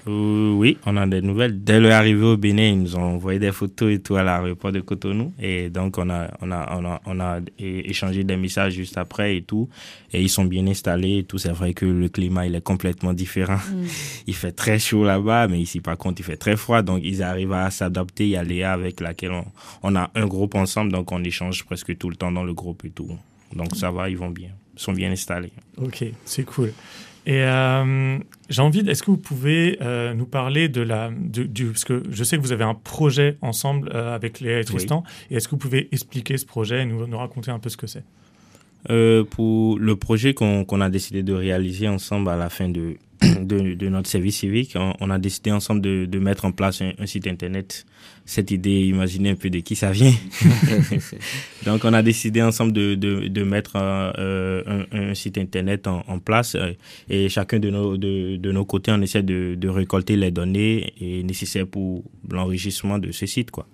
Oui, 0.06 0.78
on 0.86 0.96
a 0.96 1.06
des 1.06 1.20
nouvelles. 1.20 1.62
Dès 1.62 1.78
leur 1.78 1.92
arrivée 1.92 2.24
au 2.24 2.36
Bénin, 2.36 2.68
ils 2.68 2.80
nous 2.80 2.96
ont 2.96 3.02
envoyé 3.02 3.38
des 3.38 3.52
photos 3.52 3.92
et 3.92 4.00
tout 4.00 4.16
à 4.16 4.22
l'aéroport 4.22 4.72
de 4.72 4.80
Cotonou. 4.80 5.32
Et 5.40 5.68
donc, 5.68 5.98
on 5.98 6.08
a, 6.08 6.28
on 6.40 6.50
a, 6.50 6.76
on 6.78 6.84
a, 6.86 7.00
on 7.04 7.20
a 7.20 7.40
échangé 7.58 8.24
des 8.24 8.36
messages 8.36 8.74
juste 8.74 8.96
après 8.96 9.36
et 9.36 9.42
tout. 9.42 9.68
Et 10.12 10.22
ils 10.22 10.28
sont 10.28 10.44
bien 10.44 10.66
installés 10.66 11.18
et 11.18 11.24
tout. 11.24 11.38
C'est 11.38 11.52
vrai 11.52 11.74
que 11.74 11.84
le 11.84 12.08
climat, 12.08 12.46
il 12.46 12.54
est 12.54 12.62
complètement 12.62 13.12
différent. 13.12 13.56
Mm. 13.56 13.84
Il 14.26 14.34
fait 14.34 14.52
très 14.52 14.78
chaud 14.78 15.04
là-bas, 15.04 15.48
mais 15.48 15.60
ici, 15.60 15.80
par 15.80 15.96
contre, 15.96 16.20
il 16.20 16.24
fait 16.24 16.36
très 16.36 16.56
froid. 16.56 16.82
Donc, 16.82 17.00
ils 17.02 17.22
arrivent 17.22 17.52
à 17.52 17.70
s'adapter. 17.70 18.24
Il 18.24 18.30
y 18.30 18.36
a 18.36 18.44
Léa 18.44 18.72
avec 18.72 19.00
laquelle 19.00 19.32
on, 19.32 19.44
on 19.82 19.96
a 19.96 20.10
un 20.14 20.26
groupe 20.26 20.54
ensemble. 20.54 20.92
Donc, 20.92 21.10
on 21.10 21.22
échange 21.24 21.64
presque 21.64 21.96
tout 21.98 22.08
le 22.08 22.16
temps 22.16 22.30
dans 22.30 22.44
le 22.44 22.54
groupe 22.54 22.84
et 22.84 22.90
tout. 22.90 23.08
Donc, 23.54 23.74
ça 23.74 23.90
va, 23.90 24.08
ils 24.08 24.16
vont 24.16 24.30
bien. 24.30 24.50
Ils 24.74 24.80
sont 24.80 24.92
bien 24.92 25.10
installés. 25.10 25.52
Ok, 25.78 26.04
c'est 26.24 26.44
cool. 26.44 26.72
Et 27.30 27.44
euh, 27.44 28.18
j'ai 28.48 28.60
envie, 28.60 28.80
est-ce 28.80 29.04
que 29.04 29.12
vous 29.12 29.16
pouvez 29.16 29.78
euh, 29.82 30.14
nous 30.14 30.26
parler 30.26 30.68
de 30.68 30.80
la, 30.80 31.12
du, 31.12 31.66
parce 31.66 31.84
que 31.84 32.02
je 32.10 32.24
sais 32.24 32.36
que 32.36 32.42
vous 32.42 32.50
avez 32.50 32.64
un 32.64 32.74
projet 32.74 33.38
ensemble 33.40 33.88
euh, 33.94 34.16
avec 34.16 34.40
Léa 34.40 34.58
et 34.58 34.64
Tristan, 34.64 35.04
et 35.30 35.36
est-ce 35.36 35.46
que 35.46 35.52
vous 35.52 35.58
pouvez 35.58 35.88
expliquer 35.92 36.36
ce 36.38 36.44
projet 36.44 36.82
et 36.82 36.86
nous, 36.86 37.06
nous 37.06 37.16
raconter 37.16 37.52
un 37.52 37.60
peu 37.60 37.68
ce 37.68 37.76
que 37.76 37.86
c'est? 37.86 38.02
Euh, 38.88 39.24
pour 39.24 39.78
le 39.78 39.96
projet 39.96 40.32
qu'on 40.32 40.80
a 40.80 40.88
décidé 40.88 41.22
de 41.22 41.34
réaliser 41.34 41.86
ensemble 41.88 42.30
à 42.30 42.36
la 42.36 42.48
fin 42.48 42.68
de, 42.68 42.96
de, 43.42 43.74
de 43.74 43.88
notre 43.88 44.08
service 44.08 44.38
civique, 44.38 44.72
on, 44.74 44.94
on 45.00 45.10
a 45.10 45.18
décidé 45.18 45.52
ensemble 45.52 45.82
de, 45.82 46.06
de 46.06 46.18
mettre 46.18 46.46
en 46.46 46.52
place 46.52 46.80
un, 46.80 46.92
un 46.98 47.06
site 47.06 47.26
internet. 47.26 47.84
Cette 48.24 48.50
idée, 48.52 48.86
imaginez 48.86 49.30
un 49.30 49.34
peu 49.34 49.50
de 49.50 49.58
qui 49.58 49.74
ça 49.74 49.90
vient. 49.90 50.12
Donc, 51.66 51.84
on 51.84 51.92
a 51.92 52.02
décidé 52.02 52.42
ensemble 52.42 52.72
de, 52.72 52.94
de, 52.94 53.26
de 53.28 53.42
mettre 53.42 53.76
un, 53.76 54.12
euh, 54.18 54.84
un, 54.92 55.10
un 55.10 55.14
site 55.14 55.36
internet 55.36 55.86
en, 55.86 56.04
en 56.06 56.18
place 56.18 56.56
et 57.08 57.28
chacun 57.28 57.58
de 57.58 57.70
nos, 57.70 57.96
de, 57.96 58.36
de 58.36 58.52
nos 58.52 58.64
côtés, 58.64 58.92
on 58.92 59.02
essaie 59.02 59.22
de, 59.22 59.56
de 59.56 59.68
récolter 59.68 60.16
les 60.16 60.30
données 60.30 60.92
et 61.00 61.22
nécessaires 61.24 61.66
pour 61.66 62.04
l'enregistrement 62.30 62.98
de 62.98 63.10
ce 63.10 63.26
site, 63.26 63.50
quoi. 63.50 63.66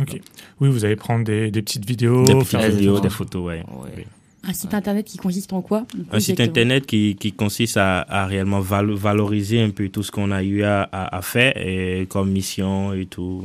Ok. 0.00 0.20
Oui, 0.60 0.68
vous 0.70 0.84
allez 0.84 0.96
prendre 0.96 1.24
des, 1.24 1.50
des 1.50 1.62
petites 1.62 1.86
vidéos, 1.86 2.24
Des 2.24 2.34
petites 2.34 2.48
faire 2.48 2.70
vidéos, 2.70 2.98
des 3.00 3.10
photos, 3.10 3.44
ouais. 3.44 3.62
Oui. 3.70 4.04
Un 4.44 4.52
site 4.52 4.74
internet 4.74 5.06
qui 5.06 5.18
consiste 5.18 5.52
en 5.52 5.62
quoi 5.62 5.86
Un 6.10 6.18
site 6.20 6.40
internet 6.40 6.84
qui, 6.86 7.14
qui 7.14 7.32
consiste 7.32 7.76
à, 7.76 8.00
à 8.02 8.26
réellement 8.26 8.60
val- 8.60 8.90
valoriser 8.92 9.60
un 9.62 9.70
peu 9.70 9.88
tout 9.88 10.02
ce 10.02 10.10
qu'on 10.10 10.30
a 10.32 10.42
eu 10.42 10.62
à, 10.64 10.82
à, 10.90 11.16
à 11.16 11.22
faire 11.22 11.52
et 11.56 12.06
comme 12.08 12.30
mission 12.30 12.92
et 12.92 13.06
tout. 13.06 13.44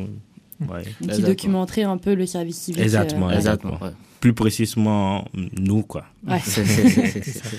Ouais. 0.68 0.84
Qui 1.14 1.22
documenterait 1.22 1.84
un 1.84 1.98
peu 1.98 2.16
le 2.16 2.26
service 2.26 2.58
civique. 2.58 2.82
Exactement, 2.82 3.28
euh, 3.28 3.32
ouais. 3.32 3.36
exactement. 3.36 3.80
Plus 4.20 4.34
précisément, 4.34 5.28
nous, 5.60 5.84
quoi. 5.84 6.06
Ouais. 6.28 6.40
C'est 6.44 6.66
ça. 6.66 7.50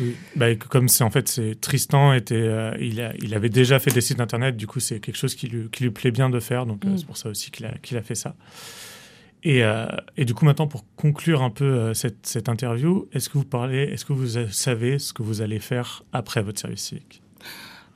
Oui. 0.00 0.16
Bah, 0.34 0.52
comme 0.56 0.88
c'est 0.88 1.04
en 1.04 1.10
fait 1.10 1.28
c'est 1.28 1.60
Tristan 1.60 2.12
était 2.12 2.34
euh, 2.34 2.72
il, 2.80 3.00
a, 3.00 3.12
il 3.22 3.32
avait 3.34 3.48
déjà 3.48 3.78
fait 3.78 3.92
des 3.92 4.00
sites 4.00 4.18
internet 4.20 4.56
du 4.56 4.66
coup 4.66 4.80
c'est 4.80 4.98
quelque 4.98 5.16
chose 5.16 5.36
qui 5.36 5.46
lui, 5.46 5.68
qui 5.70 5.84
lui 5.84 5.90
plaît 5.90 6.10
bien 6.10 6.28
de 6.28 6.40
faire 6.40 6.66
donc 6.66 6.84
euh, 6.84 6.88
Mm. 6.88 6.98
c'est 6.98 7.06
pour 7.06 7.16
ça 7.16 7.28
aussi 7.28 7.52
qu'il 7.52 7.64
a, 7.66 7.70
qu'il 7.80 7.96
a 7.96 8.02
fait 8.02 8.16
ça 8.16 8.34
et, 9.44 9.62
euh, 9.62 9.86
et 10.16 10.24
du 10.24 10.34
coup 10.34 10.46
maintenant 10.46 10.66
pour 10.66 10.84
conclure 10.96 11.42
un 11.42 11.50
peu 11.50 11.64
euh, 11.64 11.94
cette, 11.94 12.48
interview 12.48 13.06
est-ce 13.12 13.28
que 13.28 13.36
vous 13.36 13.44
parlez 13.44 13.82
est-ce 13.82 14.06
que 14.06 14.14
vous 14.14 14.38
savez 14.50 14.98
ce 14.98 15.12
que 15.12 15.22
vous 15.22 15.42
allez 15.42 15.60
faire 15.60 16.02
après 16.12 16.42
votre 16.42 16.58
service 16.58 16.82
civique? 16.82 17.20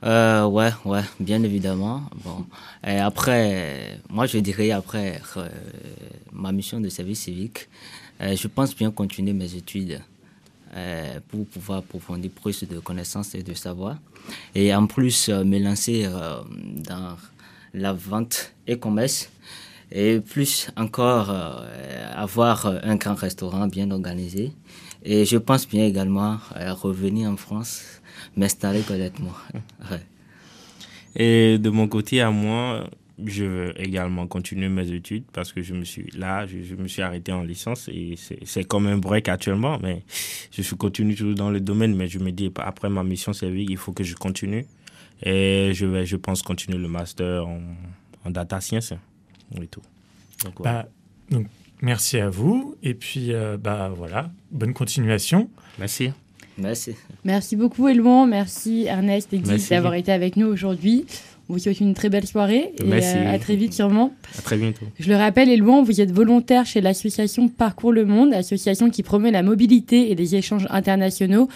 Euh, 0.01 0.45
ouais, 0.45 0.71
ouais, 0.85 1.01
bien 1.19 1.43
évidemment. 1.43 2.03
Bon, 2.23 2.45
après, 2.83 3.99
moi 4.09 4.27
je 4.27 4.37
dirais 4.37 4.71
après 4.71 5.21
euh, 5.35 5.49
ma 6.31 6.53
mission 6.53 6.79
de 6.79 6.87
service 6.87 7.21
civique, 7.21 7.67
je 8.21 8.47
pense 8.47 8.73
bien 8.73 8.91
continuer 8.91 9.33
mes 9.33 9.55
études 9.55 10.01
pour 11.27 11.45
pouvoir 11.47 11.79
approfondir 11.79 12.31
plus 12.31 12.63
de 12.63 12.79
connaissances 12.79 13.35
et 13.35 13.43
de 13.43 13.53
savoir. 13.53 13.97
Et 14.55 14.73
en 14.73 14.87
plus, 14.87 15.27
me 15.27 15.59
lancer 15.59 16.05
dans 16.05 17.17
la 17.73 17.91
vente 17.91 18.53
et 18.67 18.79
commerce. 18.79 19.29
Et 19.91 20.19
plus 20.19 20.69
encore, 20.77 21.29
euh, 21.31 22.11
avoir 22.13 22.67
un 22.83 22.95
grand 22.95 23.15
restaurant 23.15 23.67
bien 23.67 23.89
organisé. 23.91 24.51
Et 25.03 25.25
je 25.25 25.37
pense 25.37 25.67
bien 25.67 25.85
également 25.85 26.37
euh, 26.55 26.73
revenir 26.73 27.29
en 27.29 27.37
France, 27.37 28.01
m'installer 28.35 28.81
correctement. 28.81 29.33
Ouais. 29.89 30.01
Et 31.15 31.57
de 31.57 31.69
mon 31.71 31.87
côté, 31.87 32.21
à 32.21 32.29
moi, 32.29 32.87
je 33.25 33.43
veux 33.43 33.81
également 33.81 34.27
continuer 34.27 34.69
mes 34.69 34.91
études 34.91 35.23
parce 35.33 35.51
que 35.51 35.61
je 35.61 35.73
me 35.73 35.83
suis 35.83 36.05
là, 36.15 36.45
je, 36.45 36.61
je 36.61 36.75
me 36.75 36.87
suis 36.87 37.01
arrêté 37.01 37.31
en 37.31 37.43
licence 37.43 37.89
et 37.91 38.15
c'est 38.45 38.63
comme 38.65 38.85
un 38.87 38.97
break 38.97 39.27
actuellement, 39.27 39.79
mais 39.81 40.03
je 40.51 40.61
suis 40.61 40.75
continue 40.75 41.15
toujours 41.15 41.35
dans 41.35 41.49
le 41.49 41.59
domaine, 41.59 41.95
mais 41.95 42.07
je 42.07 42.19
me 42.19 42.31
dis 42.31 42.51
après 42.57 42.89
ma 42.89 43.03
mission 43.03 43.33
civique, 43.33 43.69
il 43.71 43.77
faut 43.77 43.91
que 43.91 44.03
je 44.03 44.15
continue 44.15 44.65
et 45.23 45.71
je 45.73 45.85
vais, 45.85 46.05
je 46.05 46.15
pense, 46.15 46.41
continuer 46.43 46.77
le 46.77 46.87
master 46.87 47.47
en, 47.47 47.61
en 48.25 48.29
data 48.29 48.61
science 48.61 48.93
et 49.61 49.67
tout. 49.67 49.81
Donc, 50.43 50.53
voilà. 50.59 50.83
Bah, 50.83 50.89
donc 51.31 51.47
merci 51.81 52.17
à 52.19 52.29
vous 52.29 52.75
et 52.83 52.93
puis 52.93 53.33
euh, 53.33 53.55
bah 53.57 53.91
voilà 53.95 54.29
bonne 54.51 54.73
continuation 54.73 55.49
merci 55.79 56.11
merci 56.57 56.95
Merci 57.23 57.55
beaucoup 57.55 57.87
Elouan, 57.87 58.25
merci 58.25 58.83
Ernest 58.87 59.33
et 59.33 59.37
Guy 59.39 59.49
Merci. 59.51 59.69
d'avoir 59.69 59.93
été 59.93 60.11
avec 60.11 60.35
nous 60.37 60.47
aujourd'hui. 60.47 61.05
On 61.47 61.53
vous 61.53 61.59
souhaite 61.59 61.79
une 61.79 61.93
très 61.93 62.09
belle 62.09 62.27
soirée 62.27 62.73
et 62.79 62.83
Merci. 62.83 63.15
euh, 63.17 63.33
à 63.33 63.39
très 63.39 63.55
vite 63.55 63.73
sûrement. 63.73 64.13
À 64.37 64.41
très 64.41 64.57
bientôt. 64.57 64.85
Je 64.99 65.09
le 65.09 65.15
rappelle, 65.15 65.49
Elouan, 65.49 65.81
vous 65.83 65.99
êtes 66.01 66.11
volontaire 66.11 66.65
chez 66.65 66.79
l'association 66.81 67.47
Parcours 67.47 67.91
le 67.93 68.05
Monde, 68.05 68.33
association 68.33 68.89
qui 68.89 69.01
promeut 69.03 69.31
la 69.31 69.41
mobilité 69.41 70.11
et 70.11 70.15
les 70.15 70.35
échanges 70.35 70.67
internationaux. 70.69 71.47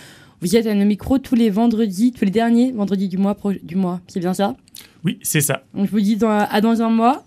Vous 0.41 0.55
êtes 0.55 0.65
à 0.67 0.73
nos 0.73 0.85
micros 0.85 1.19
tous 1.19 1.35
les 1.35 1.49
vendredis, 1.49 2.11
tous 2.11 2.25
les 2.25 2.31
derniers 2.31 2.71
vendredis 2.71 3.07
du 3.07 3.17
mois. 3.17 3.37
du 3.61 3.75
mois. 3.75 4.01
C'est 4.07 4.19
bien 4.19 4.33
ça? 4.33 4.55
Oui 5.03 5.19
c'est 5.21 5.41
ça 5.41 5.63
Donc 5.73 5.85
je 5.87 5.91
vous 5.91 6.01
dis 6.01 6.15
dans- 6.15 6.29
à 6.29 6.61
dans 6.61 6.81
un 6.81 6.89
mois. 6.89 7.23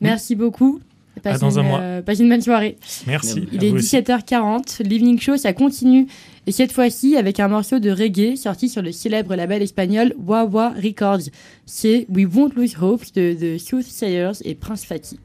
Merci 0.00 0.34
beaucoup. 0.34 0.80
Passez 1.22 1.40
dans 1.40 1.58
un 1.58 1.62
une, 1.62 1.68
mois. 1.68 1.80
euh, 1.80 2.02
passez 2.02 2.22
une 2.22 2.30
bonne 2.30 2.40
soirée. 2.40 2.78
Merci, 3.06 3.46
Il 3.52 3.60
à 3.60 3.64
est 3.66 3.70
vous 3.70 3.76
aussi. 3.76 3.96
17h40. 3.98 4.82
L'Evening 4.88 5.20
Show, 5.20 5.36
ça 5.36 5.52
continue. 5.52 6.06
Et 6.46 6.52
cette 6.52 6.72
fois-ci, 6.72 7.16
avec 7.16 7.40
un 7.40 7.48
morceau 7.48 7.78
de 7.78 7.90
reggae 7.90 8.36
sorti 8.36 8.68
sur 8.70 8.80
le 8.80 8.90
célèbre 8.92 9.34
label 9.34 9.60
espagnol 9.60 10.14
Wawa 10.26 10.72
Records. 10.82 11.28
C'est 11.66 12.06
We 12.08 12.26
Won't 12.32 12.52
Lose 12.56 12.74
Hope 12.80 13.02
de, 13.14 13.36
de 13.38 13.58
Soothsayers 13.58 14.32
et 14.44 14.54
Prince 14.54 14.84
Fatih. 14.86 15.18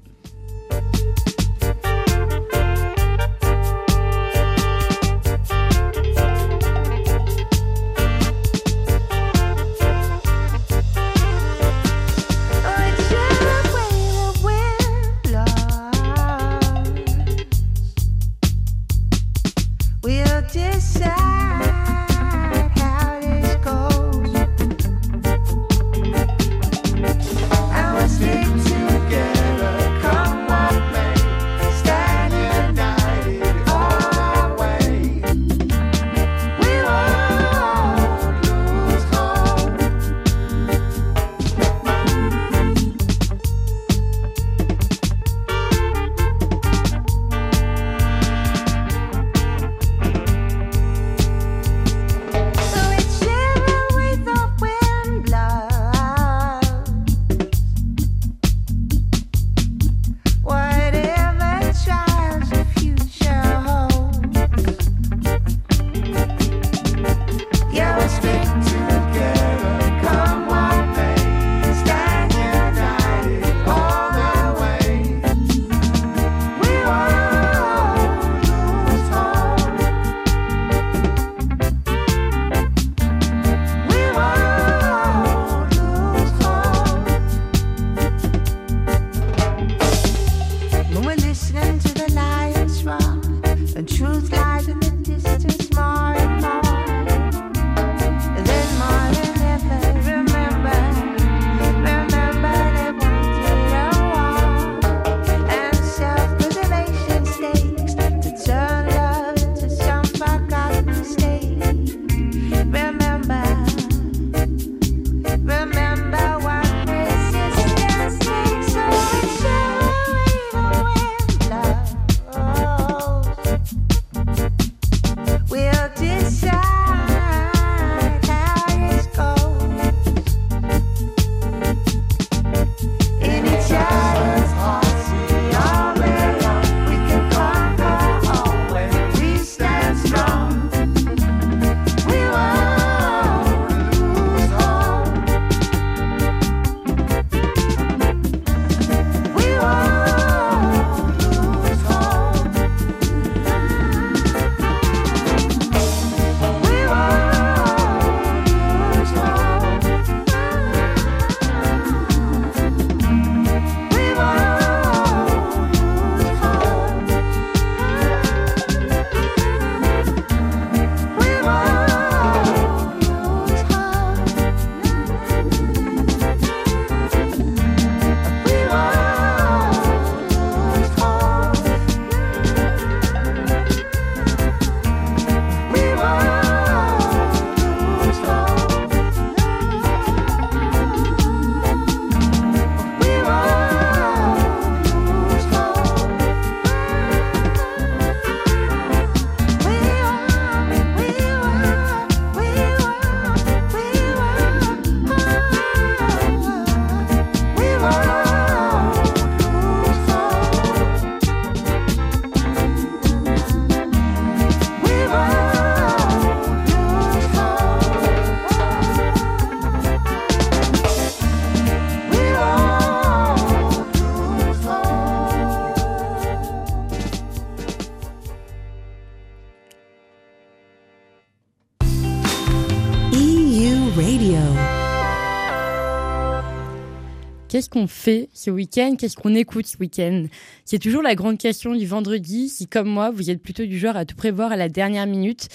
Qu'est-ce 237.56 237.70
qu'on 237.70 237.88
fait 237.88 238.28
ce 238.34 238.52
week-end? 238.52 238.98
Qu'est-ce 239.00 239.16
qu'on 239.16 239.34
écoute 239.34 239.66
ce 239.66 239.78
week-end? 239.78 240.26
C'est 240.66 240.78
toujours 240.78 241.02
la 241.02 241.16
grande 241.16 241.38
question 241.38 241.74
du 241.74 241.86
vendredi. 241.86 242.50
Si, 242.50 242.68
comme 242.68 242.90
moi, 242.90 243.12
vous 243.12 243.30
êtes 243.30 243.42
plutôt 243.42 243.66
du 243.66 243.80
genre 243.80 243.96
à 243.96 244.04
tout 244.04 244.18
prévoir 244.18 244.52
à 244.52 244.58
la 244.58 244.68
dernière 244.68 245.08
minute, 245.08 245.48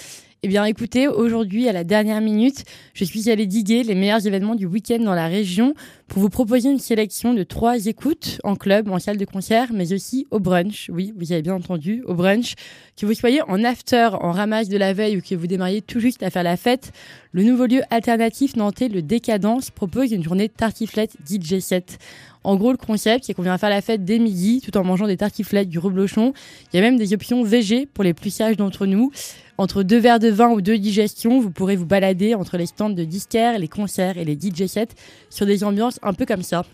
eh 0.42 0.48
bien, 0.48 0.64
écoutez, 0.64 1.06
aujourd'hui, 1.06 1.68
à 1.68 1.72
la 1.72 1.84
dernière 1.84 2.22
minute, 2.22 2.64
je 2.94 3.04
suis 3.04 3.28
allée 3.28 3.44
diguer 3.44 3.82
les 3.82 3.94
meilleurs 3.94 4.26
événements 4.26 4.54
du 4.54 4.64
week-end 4.64 4.98
dans 4.98 5.12
la 5.12 5.26
région 5.26 5.74
pour 6.08 6.22
vous 6.22 6.30
proposer 6.30 6.70
une 6.70 6.78
sélection 6.78 7.34
de 7.34 7.42
trois 7.42 7.84
écoutes 7.84 8.40
en 8.42 8.56
club, 8.56 8.88
en 8.90 8.98
salle 8.98 9.18
de 9.18 9.26
concert, 9.26 9.68
mais 9.74 9.92
aussi 9.92 10.26
au 10.30 10.40
brunch. 10.40 10.88
Oui, 10.90 11.12
vous 11.14 11.32
avez 11.32 11.42
bien 11.42 11.56
entendu, 11.56 12.02
au 12.06 12.14
brunch. 12.14 12.54
Que 12.98 13.04
vous 13.04 13.12
soyez 13.12 13.42
en 13.42 13.62
after, 13.64 14.08
en 14.14 14.32
ramasse 14.32 14.70
de 14.70 14.78
la 14.78 14.94
veille 14.94 15.18
ou 15.18 15.20
que 15.20 15.34
vous 15.34 15.46
démarriez 15.46 15.82
tout 15.82 16.00
juste 16.00 16.22
à 16.22 16.30
faire 16.30 16.42
la 16.42 16.56
fête, 16.56 16.90
le 17.32 17.42
nouveau 17.42 17.66
lieu 17.66 17.82
alternatif 17.90 18.56
nantais, 18.56 18.88
le 18.88 19.02
Décadence, 19.02 19.70
propose 19.70 20.10
une 20.10 20.24
journée 20.24 20.48
tartiflette 20.48 21.18
DJ 21.28 21.58
set. 21.58 21.98
En 22.42 22.56
gros, 22.56 22.72
le 22.72 22.78
concept, 22.78 23.24
c'est 23.24 23.34
qu'on 23.34 23.42
vient 23.42 23.58
faire 23.58 23.70
la 23.70 23.82
fête 23.82 24.04
dès 24.04 24.18
midi 24.18 24.62
tout 24.64 24.76
en 24.78 24.84
mangeant 24.84 25.06
des 25.06 25.18
tartiflettes, 25.18 25.68
du 25.68 25.78
reblochon. 25.78 26.32
Il 26.72 26.76
y 26.76 26.78
a 26.78 26.82
même 26.82 26.96
des 26.96 27.12
options 27.12 27.42
VG 27.42 27.86
pour 27.86 28.02
les 28.02 28.14
plus 28.14 28.30
sages 28.30 28.56
d'entre 28.56 28.86
nous. 28.86 29.10
Entre 29.58 29.82
deux 29.82 29.98
verres 29.98 30.20
de 30.20 30.28
vin 30.28 30.48
ou 30.48 30.62
deux 30.62 30.78
digestions, 30.78 31.38
vous 31.40 31.50
pourrez 31.50 31.76
vous 31.76 31.84
balader 31.84 32.34
entre 32.34 32.56
les 32.56 32.66
stands 32.66 32.88
de 32.88 33.04
disquaires, 33.04 33.58
les 33.58 33.68
concerts 33.68 34.16
et 34.16 34.24
les 34.24 34.34
DJ 34.34 34.66
sets 34.66 34.88
sur 35.28 35.44
des 35.44 35.64
ambiances 35.64 35.98
un 36.02 36.14
peu 36.14 36.24
comme 36.24 36.42
ça. 36.42 36.64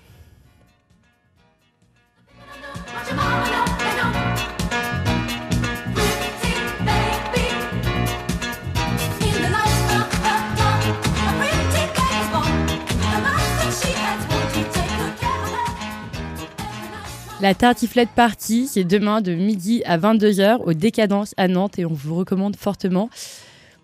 La 17.42 17.54
tartiflette 17.54 18.08
partie, 18.16 18.66
c'est 18.66 18.84
demain 18.84 19.20
de 19.20 19.34
midi 19.34 19.82
à 19.84 19.98
22h 19.98 20.62
au 20.64 20.72
Décadence 20.72 21.34
à 21.36 21.48
Nantes 21.48 21.78
et 21.78 21.84
on 21.84 21.92
vous 21.92 22.14
recommande 22.14 22.56
fortement. 22.56 23.10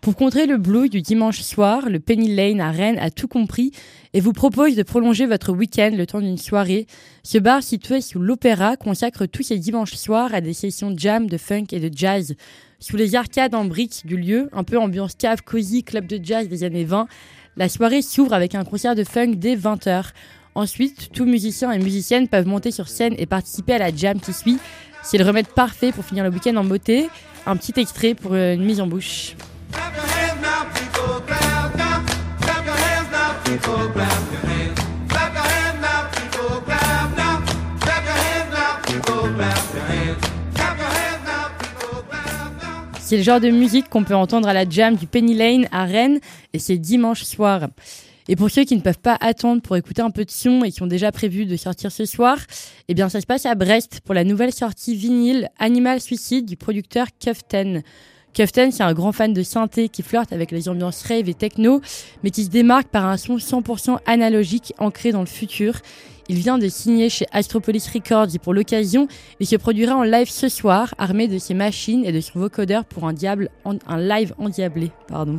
Pour 0.00 0.16
contrer 0.16 0.46
le 0.46 0.56
blues 0.56 0.88
du 0.88 1.02
dimanche 1.02 1.42
soir, 1.42 1.90
le 1.90 2.00
Penny 2.00 2.34
Lane 2.34 2.62
à 2.62 2.70
Rennes 2.70 2.98
a 2.98 3.10
tout 3.10 3.28
compris 3.28 3.70
et 4.14 4.20
vous 4.20 4.32
propose 4.32 4.74
de 4.74 4.82
prolonger 4.82 5.26
votre 5.26 5.52
week-end 5.52 5.90
le 5.92 6.06
temps 6.06 6.22
d'une 6.22 6.38
soirée. 6.38 6.86
Ce 7.24 7.36
bar 7.36 7.62
situé 7.62 8.00
sous 8.00 8.20
l'Opéra 8.20 8.78
consacre 8.78 9.26
tous 9.26 9.42
ses 9.42 9.58
dimanches 9.58 9.96
soirs 9.96 10.32
à 10.32 10.40
des 10.40 10.54
sessions 10.54 10.94
jam, 10.96 11.26
de 11.26 11.36
funk 11.36 11.66
et 11.72 11.78
de 11.78 11.90
jazz. 11.94 12.34
Sous 12.80 12.96
les 12.96 13.14
arcades 13.14 13.54
en 13.54 13.66
briques 13.66 14.06
du 14.06 14.16
lieu, 14.16 14.48
un 14.52 14.64
peu 14.64 14.78
ambiance 14.78 15.14
cave, 15.14 15.42
cosy, 15.42 15.84
club 15.84 16.06
de 16.06 16.18
jazz 16.20 16.48
des 16.48 16.64
années 16.64 16.86
20, 16.86 17.06
la 17.58 17.68
soirée 17.68 18.00
s'ouvre 18.00 18.32
avec 18.32 18.54
un 18.54 18.64
concert 18.64 18.94
de 18.94 19.04
funk 19.04 19.34
dès 19.36 19.56
20h. 19.56 20.06
Ensuite, 20.54 21.10
tous 21.12 21.24
musiciens 21.24 21.72
et 21.72 21.78
musiciennes 21.78 22.28
peuvent 22.28 22.46
monter 22.46 22.70
sur 22.70 22.88
scène 22.88 23.14
et 23.16 23.26
participer 23.26 23.74
à 23.74 23.78
la 23.78 23.94
jam 23.94 24.20
qui 24.20 24.32
suit. 24.32 24.58
C'est 25.02 25.16
le 25.16 25.24
remède 25.24 25.48
parfait 25.48 25.92
pour 25.92 26.04
finir 26.04 26.24
le 26.24 26.30
week-end 26.30 26.56
en 26.56 26.64
beauté. 26.64 27.08
Un 27.46 27.56
petit 27.56 27.72
extrait 27.80 28.14
pour 28.14 28.34
une 28.34 28.64
mise 28.64 28.80
en 28.80 28.86
bouche. 28.86 29.34
C'est 43.00 43.16
le 43.18 43.22
genre 43.22 43.40
de 43.40 43.50
musique 43.50 43.90
qu'on 43.90 44.04
peut 44.04 44.14
entendre 44.14 44.48
à 44.48 44.54
la 44.54 44.68
jam 44.68 44.96
du 44.96 45.06
Penny 45.06 45.34
Lane 45.34 45.66
à 45.72 45.84
Rennes 45.84 46.20
et 46.52 46.58
c'est 46.58 46.78
dimanche 46.78 47.24
soir. 47.24 47.68
Et 48.32 48.36
pour 48.36 48.50
ceux 48.50 48.64
qui 48.64 48.74
ne 48.76 48.80
peuvent 48.80 48.98
pas 48.98 49.18
attendre 49.20 49.60
pour 49.60 49.76
écouter 49.76 50.00
un 50.00 50.10
peu 50.10 50.24
de 50.24 50.30
son 50.30 50.64
et 50.64 50.72
qui 50.72 50.82
ont 50.82 50.86
déjà 50.86 51.12
prévu 51.12 51.44
de 51.44 51.54
sortir 51.54 51.92
ce 51.92 52.06
soir, 52.06 52.38
eh 52.88 52.94
bien 52.94 53.10
ça 53.10 53.20
se 53.20 53.26
passe 53.26 53.44
à 53.44 53.54
Brest 53.54 54.00
pour 54.06 54.14
la 54.14 54.24
nouvelle 54.24 54.54
sortie 54.54 54.96
vinyle 54.96 55.50
Animal 55.58 56.00
Suicide 56.00 56.46
du 56.46 56.56
producteur 56.56 57.08
Kuften. 57.20 57.82
Kuften, 58.32 58.72
c'est 58.72 58.84
un 58.84 58.94
grand 58.94 59.12
fan 59.12 59.34
de 59.34 59.42
synthé 59.42 59.90
qui 59.90 60.02
flirte 60.02 60.32
avec 60.32 60.50
les 60.50 60.70
ambiances 60.70 61.02
rave 61.02 61.28
et 61.28 61.34
techno, 61.34 61.82
mais 62.22 62.30
qui 62.30 62.44
se 62.44 62.48
démarque 62.48 62.88
par 62.88 63.04
un 63.04 63.18
son 63.18 63.36
100% 63.36 63.98
analogique 64.06 64.72
ancré 64.78 65.12
dans 65.12 65.20
le 65.20 65.26
futur. 65.26 65.74
Il 66.30 66.36
vient 66.36 66.56
de 66.56 66.68
signer 66.68 67.10
chez 67.10 67.26
Astropolis 67.32 67.86
Records 67.92 68.34
et 68.34 68.38
pour 68.38 68.54
l'occasion, 68.54 69.08
il 69.40 69.46
se 69.46 69.56
produira 69.56 69.94
en 69.94 70.04
live 70.04 70.30
ce 70.30 70.48
soir, 70.48 70.94
armé 70.96 71.28
de 71.28 71.36
ses 71.36 71.52
machines 71.52 72.06
et 72.06 72.12
de 72.12 72.20
son 72.22 72.38
vocodeur 72.38 72.86
pour 72.86 73.06
un, 73.06 73.12
diable, 73.12 73.50
un 73.66 73.98
live 73.98 74.32
endiablé. 74.38 74.90
Pardon. 75.06 75.38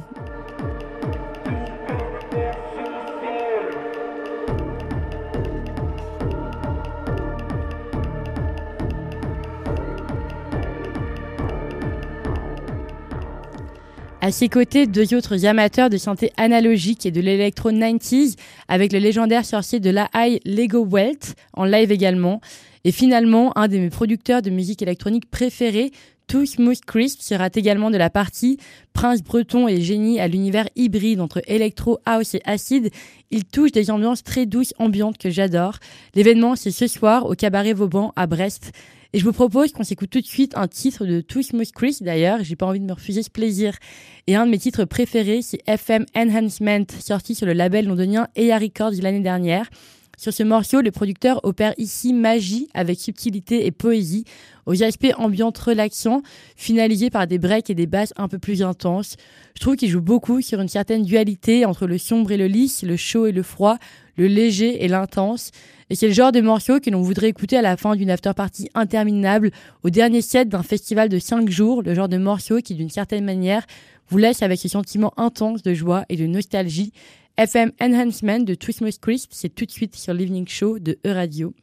À 14.24 14.32
ses 14.32 14.48
côtés, 14.48 14.88
deux 14.88 15.14
autres 15.16 15.46
amateurs 15.46 15.90
de 15.90 15.98
santé 15.98 16.32
analogique 16.38 17.06
et 17.06 17.12
de 17.12 17.20
l'électro 17.20 17.72
90s, 17.72 18.38
avec 18.70 18.94
le 18.94 19.00
légendaire 19.00 19.44
sorcier 19.44 19.82
de 19.82 19.90
la 19.90 20.10
high 20.16 20.40
Lego 20.46 20.86
Welt, 20.86 21.36
en 21.52 21.66
live 21.66 21.92
également. 21.92 22.40
Et 22.86 22.94
finalement, 22.94 23.52
un 23.58 23.68
de 23.68 23.78
mes 23.78 23.90
producteurs 23.90 24.42
de 24.42 24.50
musique 24.50 24.82
électronique 24.82 25.30
préférés, 25.30 25.92
Too 26.28 26.46
Smooth 26.46 26.86
Crisp, 26.86 27.20
sera 27.20 27.50
également 27.54 27.92
de 27.92 27.98
la 27.98 28.10
partie. 28.10 28.60
Prince 28.94 29.22
breton 29.22 29.68
et 29.68 29.82
génie 29.82 30.22
à 30.22 30.30
l'univers 30.30 30.70
hybride 30.78 31.20
entre 31.20 31.42
électro, 31.46 32.00
house 32.06 32.34
et 32.34 32.42
acide, 32.46 32.92
il 33.30 33.44
touche 33.44 33.74
des 33.74 33.92
ambiances 33.92 34.24
très 34.24 34.46
douces, 34.46 34.74
ambiantes 34.80 35.18
que 35.18 35.32
j'adore. 35.32 35.80
L'événement, 36.16 36.56
c'est 36.56 36.72
ce 36.72 36.88
soir 36.88 37.26
au 37.26 37.34
Cabaret 37.34 37.74
Vauban 37.74 38.14
à 38.16 38.26
Brest. 38.26 38.72
Et 39.16 39.20
je 39.20 39.26
vous 39.26 39.32
propose 39.32 39.72
qu'on 39.74 39.84
s'écoute 39.84 40.10
tout 40.10 40.22
de 40.22 40.26
suite 40.26 40.58
un 40.58 40.68
titre 40.68 41.06
de 41.06 41.22
Too 41.22 41.44
Smooth 41.44 41.72
Chris 41.72 41.98
d'ailleurs, 42.02 42.44
j'ai 42.44 42.56
pas 42.56 42.66
envie 42.66 42.80
de 42.80 42.86
me 42.86 42.94
refuser 42.94 43.22
ce 43.22 43.30
plaisir. 43.30 43.78
Et 44.26 44.36
un 44.36 44.48
de 44.48 44.52
mes 44.52 44.58
titres 44.58 44.86
préférés, 44.86 45.44
c'est 45.44 45.60
FM 45.68 46.06
Enhancement, 46.16 46.86
sorti 47.00 47.36
sur 47.36 47.46
le 47.46 47.54
label 47.54 47.86
londonien 47.86 48.28
Eya 48.36 48.58
Records 48.58 48.94
l'année 49.04 49.20
dernière. 49.20 49.70
Sur 50.18 50.34
ce 50.34 50.42
morceau, 50.42 50.82
le 50.82 50.90
producteur 50.90 51.42
opère 51.44 51.76
ici 51.78 52.12
magie 52.12 52.70
avec 52.74 53.00
subtilité 53.00 53.68
et 53.68 53.72
poésie, 53.72 54.26
aux 54.66 54.82
aspects 54.82 55.14
ambiantes 55.18 55.60
relaxants, 55.60 56.24
finalisés 56.56 57.12
par 57.12 57.28
des 57.28 57.38
breaks 57.38 57.70
et 57.70 57.76
des 57.76 57.88
basses 57.88 58.14
un 58.18 58.28
peu 58.28 58.40
plus 58.40 58.64
intenses. 58.64 59.16
Je 59.56 59.62
trouve 59.62 59.76
qu'il 59.76 59.90
joue 59.90 60.02
beaucoup 60.02 60.42
sur 60.42 60.60
une 60.60 60.68
certaine 60.68 61.04
dualité 61.04 61.66
entre 61.66 61.86
le 61.86 62.00
sombre 62.00 62.32
et 62.32 62.38
le 62.38 62.48
lisse, 62.48 62.82
le 62.82 62.98
chaud 62.98 63.28
et 63.28 63.32
le 63.32 63.44
froid, 63.44 63.78
le 64.18 64.26
léger 64.26 64.84
et 64.84 64.88
l'intense 64.88 65.52
et 65.90 65.96
c'est 65.96 66.08
le 66.08 66.14
genre 66.14 66.32
de 66.32 66.42
morceau 66.42 66.80
que 66.80 66.90
l'on 66.90 67.02
voudrait 67.02 67.30
écouter 67.30 67.58
à 67.58 67.62
la 67.62 67.78
fin 67.78 67.96
d'une 67.96 68.10
after-party 68.10 68.70
interminable, 68.74 69.52
au 69.84 69.90
dernier 69.90 70.22
set 70.22 70.50
d'un 70.50 70.64
festival 70.64 71.10
de 71.10 71.20
5 71.20 71.50
jours, 71.50 71.82
le 71.82 71.94
genre 71.94 72.10
de 72.10 72.18
morceau 72.18 72.60
qui, 72.60 72.76
d'une 72.76 72.90
certaine 72.90 73.26
manière, 73.26 73.66
vous 74.10 74.18
laisse 74.18 74.42
avec 74.42 74.60
ce 74.60 74.68
sentiment 74.68 75.14
intense 75.18 75.64
de 75.64 75.74
joie 75.74 76.06
et 76.10 76.16
de 76.16 76.26
nostalgie. 76.26 76.92
FM 77.38 77.72
Enhancement 77.82 78.40
de 78.40 78.54
Twistmas 78.54 78.98
Crisp, 79.02 79.32
c'est 79.34 79.54
tout 79.54 79.66
de 79.66 79.72
suite 79.72 79.96
sur 79.96 80.14
l'Evening 80.14 80.48
Show 80.48 80.80
de 80.80 81.00
E-Radio. 81.06 81.54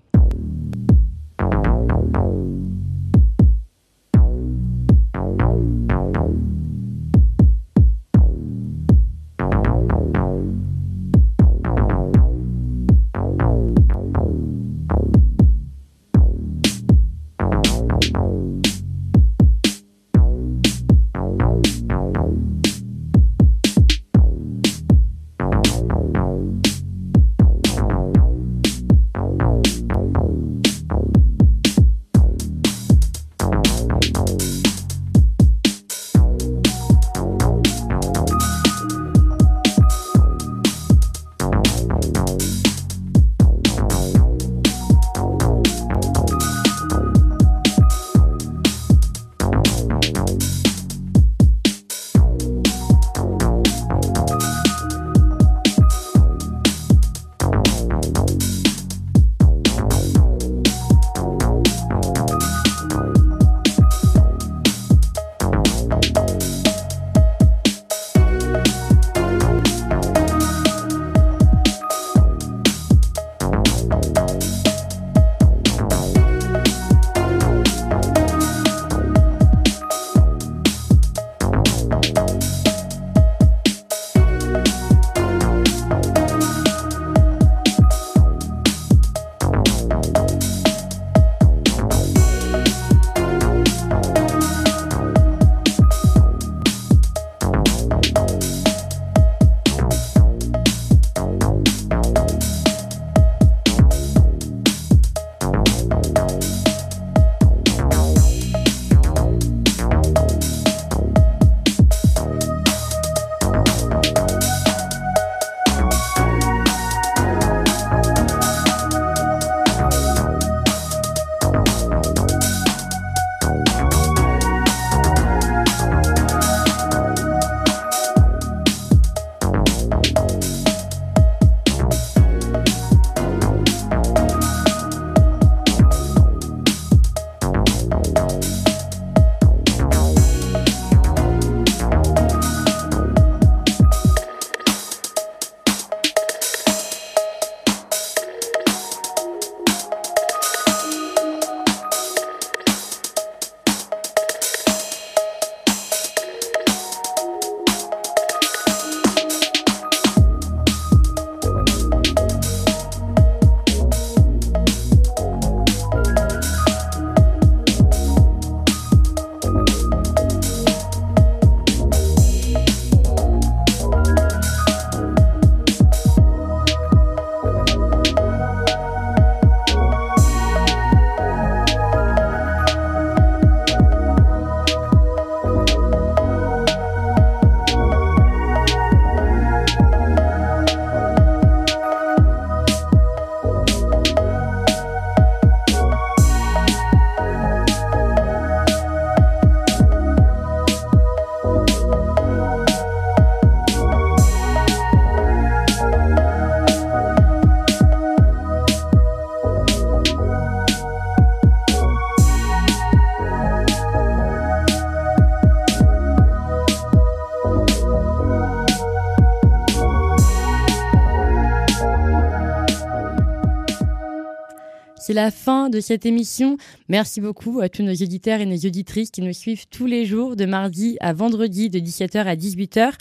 C'est 225.10 225.14
la 225.14 225.32
fin 225.32 225.70
de 225.70 225.80
cette 225.80 226.06
émission. 226.06 226.56
Merci 226.88 227.20
beaucoup 227.20 227.58
à 227.60 227.68
tous 227.68 227.82
nos 227.82 227.94
auditeurs 227.94 228.40
et 228.40 228.46
nos 228.46 228.58
auditrices 228.58 229.10
qui 229.10 229.22
nous 229.22 229.32
suivent 229.32 229.66
tous 229.66 229.86
les 229.86 230.06
jours 230.06 230.36
de 230.36 230.44
mardi 230.44 230.98
à 231.00 231.12
vendredi 231.12 231.68
de 231.68 231.80
17h 231.80 232.18
à 232.18 232.36
18h. 232.36 232.92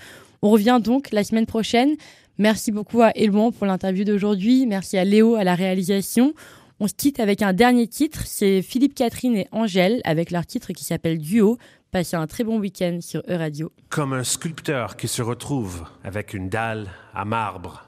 On 0.42 0.50
revient 0.50 0.80
donc 0.84 1.12
la 1.12 1.24
semaine 1.24 1.46
prochaine. 1.46 1.98
Merci 2.40 2.72
beaucoup 2.72 3.04
à 3.04 3.12
Elouan 3.16 3.52
pour 3.52 3.68
l'interview 3.68 4.06
d'aujourd'hui. 4.06 4.66
Merci 4.66 4.98
à 4.98 5.06
Léo 5.06 5.36
à 5.36 5.44
la 5.44 5.54
réalisation. 5.54 6.34
On 6.80 6.88
se 6.88 6.96
quitte 6.96 7.20
avec 7.20 7.44
un 7.44 7.54
dernier 7.54 7.86
titre. 7.86 8.24
C'est 8.26 8.64
Philippe 8.64 8.96
Catherine 8.96 9.36
et 9.36 9.48
Angèle 9.52 10.02
avec 10.04 10.32
leur 10.32 10.48
titre 10.48 10.74
qui 10.74 10.86
s'appelle 10.86 11.20
Duo. 11.20 11.60
Passez 11.92 12.16
un 12.16 12.28
très 12.28 12.44
bon 12.44 12.60
week-end 12.60 13.00
sur 13.02 13.24
E-Radio. 13.28 13.72
Comme 13.90 14.14
un 14.14 14.24
sculpteur 14.24 14.96
qui 14.96 15.08
se 15.08 15.24
retrouve 15.24 15.86
avec 16.04 16.36
une 16.36 16.48
dalle 16.48 16.86
à 17.16 17.26
marbre. 17.26 17.84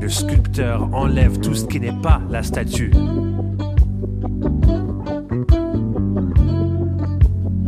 Le 0.00 0.08
sculpteur 0.08 0.94
enlève 0.94 1.40
tout 1.40 1.56
ce 1.56 1.66
qui 1.66 1.80
n'est 1.80 2.00
pas 2.00 2.22
la 2.30 2.44
statue. 2.44 2.92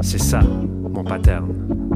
C'est 0.02 0.20
ça, 0.22 0.40
mon 0.40 1.02
pattern. 1.02 1.95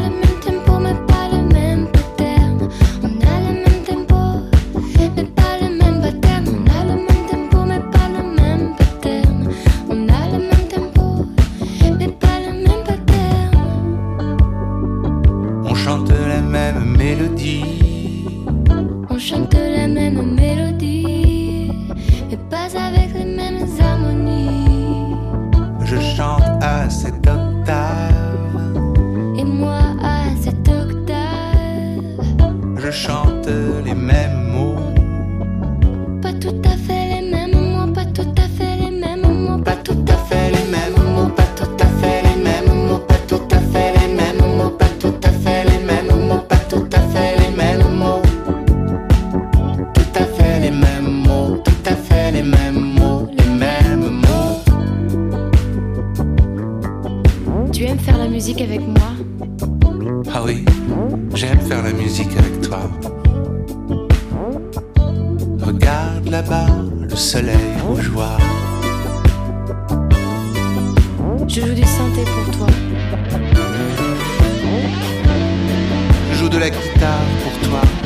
Je 76.31 76.37
joue 76.37 76.49
de 76.49 76.57
la 76.57 76.69
guitare 76.69 77.25
pour 77.43 77.69
toi. 77.69 78.00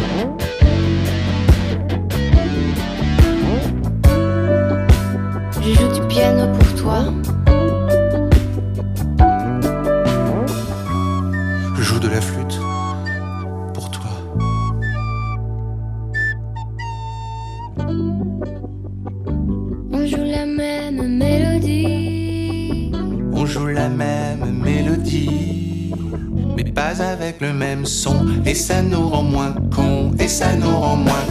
Ça 28.68 28.82
nous 28.82 29.08
rend 29.08 29.22
moins 29.22 29.54
cons, 29.76 30.12
et 30.18 30.28
ça 30.28 30.56
nous 30.56 30.76
rend 30.76 30.96
moins 30.96 31.25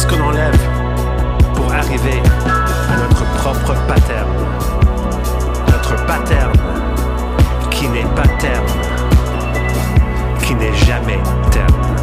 ce 0.00 0.06
qu'on 0.06 0.22
enlève 0.22 0.58
pour 1.54 1.70
arriver 1.70 2.22
à 2.90 2.96
notre 2.96 3.24
propre 3.34 3.74
pattern? 3.86 4.28
Notre 5.66 6.06
pattern 6.06 6.52
qui 7.70 7.86
n'est 7.88 8.08
pas 8.16 8.26
terme, 8.38 8.66
qui 10.42 10.54
n'est 10.54 10.74
jamais 10.86 11.18
terme. 11.50 11.99